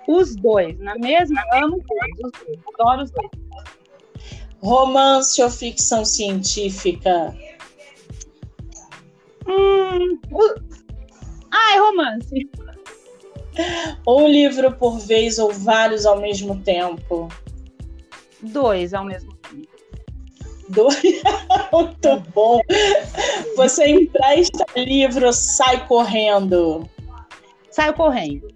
Os 0.08 0.36
dois, 0.36 0.80
na 0.80 0.96
mesma, 0.96 1.42
amo 1.54 1.78
os 1.78 1.84
dois, 1.84 2.60
adoro 2.74 3.04
os 3.04 3.12
dois. 3.12 3.30
Romance 4.62 5.42
ou 5.42 5.50
ficção 5.50 6.04
científica? 6.04 7.36
Hum, 9.48 10.20
ah, 11.52 11.76
é 11.76 11.80
romance. 11.80 12.50
Um 14.08 14.28
livro 14.28 14.72
por 14.74 15.00
vez 15.00 15.38
ou 15.38 15.52
vários 15.52 16.06
ao 16.06 16.20
mesmo 16.20 16.62
tempo? 16.64 17.28
Dois 18.42 18.94
ao 18.94 19.06
mesmo 19.06 19.37
Dois? 20.70 21.02
Muito 21.72 22.20
bom. 22.34 22.62
Você 23.56 23.88
empresta 23.88 24.66
livro, 24.76 25.32
sai 25.32 25.86
correndo. 25.88 26.88
Saio 27.72 27.94
correndo. 27.94 28.48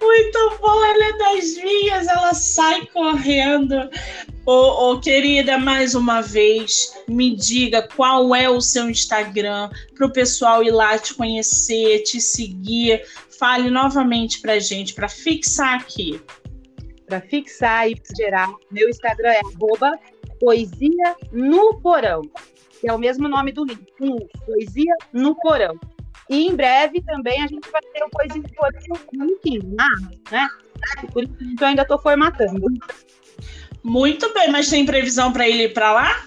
Muito 0.00 0.58
bom, 0.60 0.84
ela 0.84 1.04
é 1.04 1.18
das 1.18 1.56
minhas, 1.56 2.06
ela 2.08 2.34
sai 2.34 2.86
correndo. 2.86 3.88
Ô, 4.46 4.92
ô, 4.92 5.00
querida, 5.00 5.58
mais 5.58 5.94
uma 5.94 6.20
vez, 6.20 6.94
me 7.06 7.34
diga 7.36 7.86
qual 7.94 8.34
é 8.34 8.48
o 8.48 8.60
seu 8.60 8.88
Instagram 8.88 9.70
para 9.94 10.06
o 10.06 10.12
pessoal 10.12 10.62
ir 10.62 10.70
lá 10.70 10.98
te 10.98 11.14
conhecer, 11.14 12.02
te 12.04 12.20
seguir. 12.20 13.02
Fale 13.38 13.70
novamente 13.70 14.40
para 14.40 14.58
gente, 14.58 14.94
para 14.94 15.08
fixar 15.08 15.80
aqui. 15.80 16.20
Para 17.06 17.20
fixar 17.20 17.88
e 17.88 17.96
gerar, 18.16 18.48
meu 18.70 18.88
Instagram 18.88 19.30
é 19.30 19.40
arroba 19.40 19.98
poesia 20.40 21.16
no 21.32 21.80
porão, 21.80 22.22
que 22.80 22.88
é 22.88 22.92
o 22.92 22.98
mesmo 22.98 23.28
nome 23.28 23.52
do 23.52 23.64
livro, 23.64 23.86
Poesia 24.44 24.94
no 25.12 25.34
Porão. 25.36 25.78
E 26.28 26.46
em 26.46 26.54
breve 26.54 27.02
também 27.02 27.42
a 27.42 27.46
gente 27.46 27.70
vai 27.70 27.80
ter 27.80 28.04
o 28.04 28.10
Poesia 28.10 28.42
no 28.42 28.48
Porão 28.50 28.80
no 29.14 30.20
né? 30.30 30.48
Por 31.12 31.22
enquanto 31.24 31.60
eu 31.60 31.66
ainda 31.66 31.82
estou 31.82 31.98
formatando. 31.98 32.66
Muito 33.82 34.32
bem, 34.34 34.50
mas 34.50 34.68
tem 34.68 34.84
previsão 34.84 35.32
para 35.32 35.48
ele 35.48 35.64
ir 35.64 35.72
para 35.72 35.92
lá? 35.92 36.26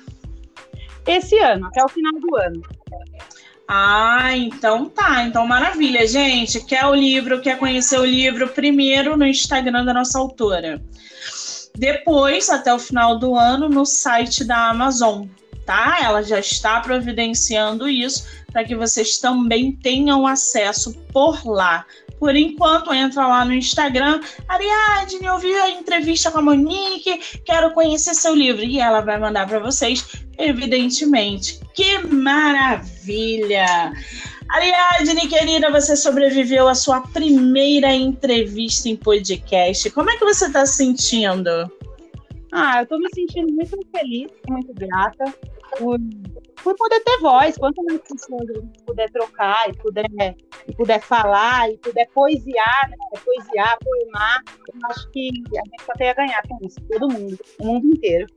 Esse 1.05 1.37
ano, 1.37 1.67
até 1.67 1.83
o 1.83 1.89
final 1.89 2.13
do 2.19 2.35
ano. 2.37 2.61
Ah, 3.67 4.35
então 4.35 4.89
tá. 4.89 5.23
Então, 5.23 5.45
maravilha. 5.45 6.05
Gente, 6.07 6.63
quer 6.65 6.85
o 6.85 6.93
livro, 6.93 7.41
quer 7.41 7.57
conhecer 7.57 7.99
o 7.99 8.05
livro, 8.05 8.49
primeiro 8.49 9.15
no 9.15 9.25
Instagram 9.25 9.85
da 9.85 9.93
nossa 9.93 10.19
autora. 10.19 10.81
Depois, 11.75 12.49
até 12.49 12.73
o 12.73 12.79
final 12.79 13.17
do 13.17 13.35
ano, 13.35 13.69
no 13.69 13.85
site 13.85 14.43
da 14.43 14.69
Amazon, 14.69 15.25
tá? 15.65 15.99
Ela 16.01 16.21
já 16.21 16.39
está 16.39 16.79
providenciando 16.81 17.87
isso 17.87 18.25
para 18.51 18.63
que 18.63 18.75
vocês 18.75 19.17
também 19.17 19.71
tenham 19.71 20.27
acesso 20.27 20.93
por 21.13 21.45
lá. 21.45 21.85
Por 22.21 22.35
enquanto, 22.35 22.93
entra 22.93 23.25
lá 23.25 23.43
no 23.43 23.51
Instagram. 23.51 24.21
Ariadne, 24.47 25.25
eu 25.25 25.39
vi 25.39 25.51
a 25.55 25.71
entrevista 25.71 26.29
com 26.29 26.37
a 26.37 26.41
Monique, 26.43 27.17
quero 27.43 27.73
conhecer 27.73 28.13
seu 28.13 28.35
livro. 28.35 28.63
E 28.63 28.79
ela 28.79 29.01
vai 29.01 29.19
mandar 29.19 29.47
para 29.47 29.57
vocês, 29.57 30.23
evidentemente. 30.37 31.59
Que 31.73 31.97
maravilha! 31.97 33.91
Ariadne, 34.49 35.27
querida, 35.27 35.71
você 35.71 35.95
sobreviveu 35.95 36.67
à 36.67 36.75
sua 36.75 37.01
primeira 37.01 37.91
entrevista 37.91 38.87
em 38.87 38.95
podcast. 38.95 39.89
Como 39.89 40.11
é 40.11 40.15
que 40.15 40.23
você 40.23 40.45
está 40.45 40.63
se 40.63 40.75
sentindo? 40.75 41.49
Ah, 42.51 42.81
eu 42.81 42.83
estou 42.83 42.99
me 42.99 43.09
sentindo 43.15 43.51
muito 43.51 43.79
feliz, 43.91 44.29
muito 44.47 44.71
grata 44.75 45.25
por 45.77 45.99
por 46.63 46.75
poder 46.75 46.99
ter 47.01 47.17
voz, 47.19 47.57
quanto 47.57 47.83
mais 47.83 47.99
pessoas 48.01 48.47
puder 48.85 49.09
trocar 49.11 49.69
e 49.69 49.73
puder, 49.73 50.35
puder 50.75 51.01
falar 51.01 51.71
e 51.71 51.77
puder 51.77 52.07
poesiar, 52.13 52.89
né? 52.89 52.95
poesiar, 53.23 53.77
poemar, 53.83 54.43
eu 54.67 54.89
acho 54.89 55.09
que 55.11 55.29
a 55.29 55.65
gente 55.65 55.83
só 55.85 55.93
tem 55.93 56.09
a 56.09 56.13
ganhar 56.13 56.41
com 56.47 56.57
isso, 56.65 56.79
todo 56.91 57.11
mundo, 57.11 57.39
o 57.59 57.65
mundo 57.65 57.87
inteiro. 57.87 58.27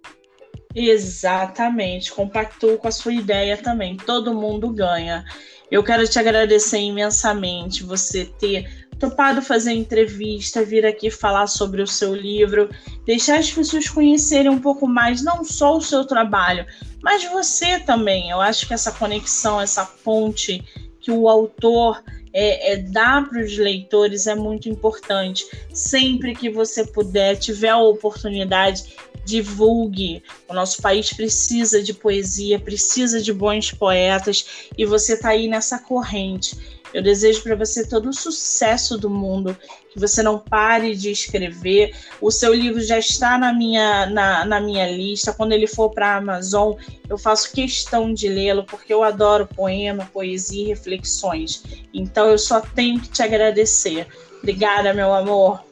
Exatamente, 0.75 2.13
compactuo 2.13 2.79
com 2.79 2.89
a 2.89 2.93
sua 2.93 3.13
ideia 3.13 3.57
também, 3.57 3.97
todo 3.97 4.35
mundo 4.35 4.71
ganha. 4.71 5.25
Eu 5.71 5.83
quero 5.83 6.07
te 6.09 6.19
agradecer 6.19 6.79
imensamente 6.79 7.85
você 7.85 8.27
ter 8.27 8.84
topado 8.99 9.43
fazer 9.43 9.73
entrevista, 9.73 10.65
vir 10.65 10.87
aqui 10.87 11.11
falar 11.11 11.47
sobre 11.47 11.83
o 11.83 11.87
seu 11.87 12.15
livro, 12.15 12.71
deixar 13.05 13.39
as 13.39 13.51
pessoas 13.51 13.89
conhecerem 13.89 14.51
um 14.51 14.61
pouco 14.61 14.87
mais, 14.87 15.23
não 15.23 15.45
só 15.45 15.77
o 15.77 15.83
seu 15.83 16.05
trabalho, 16.05 16.67
mas 17.03 17.25
você 17.25 17.79
também. 17.81 18.31
Eu 18.31 18.41
acho 18.41 18.67
que 18.67 18.75
essa 18.75 18.93
conexão, 18.93 19.61
essa 19.61 19.85
ponte 19.85 20.63
que 21.01 21.11
o 21.11 21.29
autor 21.29 22.03
é, 22.33 22.73
é, 22.73 22.77
dá 22.79 23.23
para 23.23 23.41
os 23.41 23.57
leitores 23.57 24.27
é 24.27 24.35
muito 24.35 24.69
importante. 24.69 25.47
Sempre 25.73 26.35
que 26.35 26.51
você 26.51 26.85
puder, 26.85 27.37
tiver 27.37 27.69
a 27.69 27.79
oportunidade, 27.79 28.97
divulgue. 29.25 30.23
O 30.49 30.53
nosso 30.53 30.83
país 30.83 31.13
precisa 31.13 31.83
de 31.83 31.95
poesia, 31.95 32.59
precisa 32.59 33.23
de 33.23 33.33
bons 33.33 33.71
poetas 33.71 34.69
e 34.77 34.85
você 34.85 35.15
está 35.15 35.31
aí 35.31 35.47
nessa 35.47 35.79
corrente. 35.79 36.74
Eu 36.95 37.03
desejo 37.03 37.43
para 37.43 37.57
você 37.57 37.85
todo 37.89 38.09
o 38.09 38.13
sucesso 38.13 38.97
do 38.97 39.11
mundo, 39.11 39.59
que 39.91 39.99
você 39.99 40.23
não 40.23 40.39
pare 40.39 40.95
de 40.95 41.11
escrever. 41.11 41.93
O 42.21 42.31
seu 42.31 42.55
livro 42.55 42.81
já 42.81 42.97
está 42.97 43.37
na 43.37 43.53
minha, 43.53 44.07
na, 44.07 44.45
na 44.45 44.61
minha 44.61 44.89
lista. 44.89 45.33
Quando 45.33 45.51
ele 45.51 45.67
for 45.67 45.91
para 45.91 46.15
a 46.15 46.17
Amazon, 46.19 46.75
eu 47.09 47.19
faço 47.19 47.53
questão 47.53 48.15
de 48.15 48.29
lê-lo, 48.29 48.63
porque 48.63 48.95
eu 48.95 49.03
adoro 49.03 49.45
poema, 49.45 50.09
poesia 50.13 50.67
e 50.67 50.69
reflexões. 50.69 51.65
Então 51.93 52.29
eu 52.29 52.39
só 52.39 52.61
tenho 52.61 53.01
que 53.01 53.09
te 53.09 53.25
agradecer. 53.25 54.07
Obrigada, 54.39 54.95
meu 54.95 55.13
amor. 55.13 55.65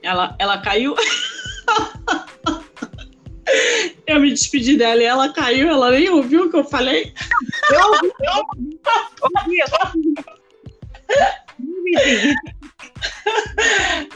Ela, 0.00 0.36
ela 0.38 0.58
caiu. 0.58 0.94
Eu 4.16 4.22
me 4.22 4.30
despedi 4.30 4.78
dela 4.78 5.02
e 5.02 5.04
ela 5.04 5.28
caiu, 5.28 5.68
ela 5.68 5.90
nem 5.90 6.08
ouviu 6.08 6.46
o 6.46 6.50
que 6.50 6.56
eu 6.56 6.64
falei. 6.64 7.12
Eu 7.70 7.86
ouvi, 7.86 8.10
eu 8.18 8.32
ouvi, 9.34 9.58
eu 9.58 9.66
ouvi. 9.84 10.14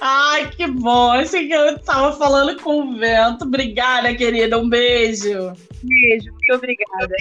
Ai, 0.01 0.51
que 0.53 0.67
bom. 0.67 1.13
Achei 1.13 1.47
que 1.47 1.53
eu 1.53 1.77
estava 1.77 2.17
falando 2.17 2.59
com 2.63 2.81
o 2.81 2.97
vento. 2.97 3.45
Obrigada, 3.45 4.15
querida. 4.15 4.59
Um 4.59 4.71
beijo. 4.71 5.53
Beijo, 5.83 6.33
muito 6.33 6.55
obrigada. 6.55 7.15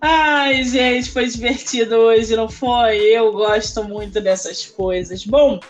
Ai, 0.00 0.64
gente, 0.64 1.10
foi 1.10 1.26
divertido 1.26 1.96
hoje, 1.96 2.34
não 2.34 2.48
foi? 2.48 2.96
Eu 2.96 3.30
gosto 3.30 3.84
muito 3.84 4.22
dessas 4.22 4.64
coisas. 4.64 5.26
Bom, 5.26 5.60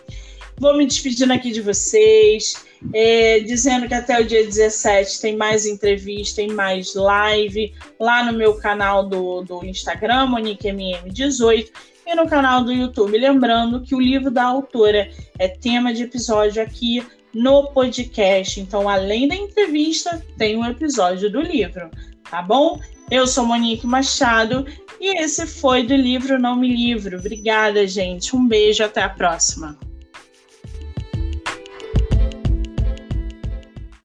vou 0.60 0.76
me 0.76 0.86
despedindo 0.86 1.32
aqui 1.32 1.50
de 1.50 1.62
vocês 1.62 2.54
é, 2.94 3.40
dizendo 3.40 3.86
que 3.88 3.94
até 3.94 4.20
o 4.20 4.24
dia 4.24 4.44
17 4.44 5.20
tem 5.20 5.36
mais 5.36 5.66
entrevista, 5.66 6.36
tem 6.36 6.48
mais 6.48 6.94
live 6.94 7.74
lá 7.98 8.24
no 8.24 8.36
meu 8.36 8.54
canal 8.54 9.06
do, 9.06 9.42
do 9.42 9.64
Instagram, 9.64 10.28
MoniqueMM18, 10.28 11.68
e 12.06 12.14
no 12.14 12.28
canal 12.28 12.64
do 12.64 12.72
YouTube. 12.72 13.18
Lembrando 13.18 13.82
que 13.82 13.94
o 13.94 14.00
livro 14.00 14.30
da 14.30 14.44
autora 14.44 15.10
é 15.38 15.48
tema 15.48 15.92
de 15.92 16.04
episódio 16.04 16.62
aqui 16.62 17.04
no 17.34 17.68
podcast. 17.68 18.60
Então, 18.60 18.88
além 18.88 19.28
da 19.28 19.34
entrevista, 19.34 20.24
tem 20.36 20.56
um 20.56 20.64
episódio 20.64 21.30
do 21.30 21.40
livro, 21.40 21.90
tá 22.28 22.42
bom? 22.42 22.80
Eu 23.10 23.26
sou 23.26 23.44
Monique 23.44 23.86
Machado 23.86 24.66
e 25.00 25.22
esse 25.22 25.46
foi 25.46 25.82
do 25.82 25.94
livro 25.94 26.38
Não 26.38 26.56
Me 26.56 26.74
Livro. 26.74 27.18
Obrigada, 27.18 27.86
gente. 27.86 28.34
Um 28.34 28.46
beijo, 28.46 28.82
até 28.82 29.02
a 29.02 29.08
próxima. 29.08 29.78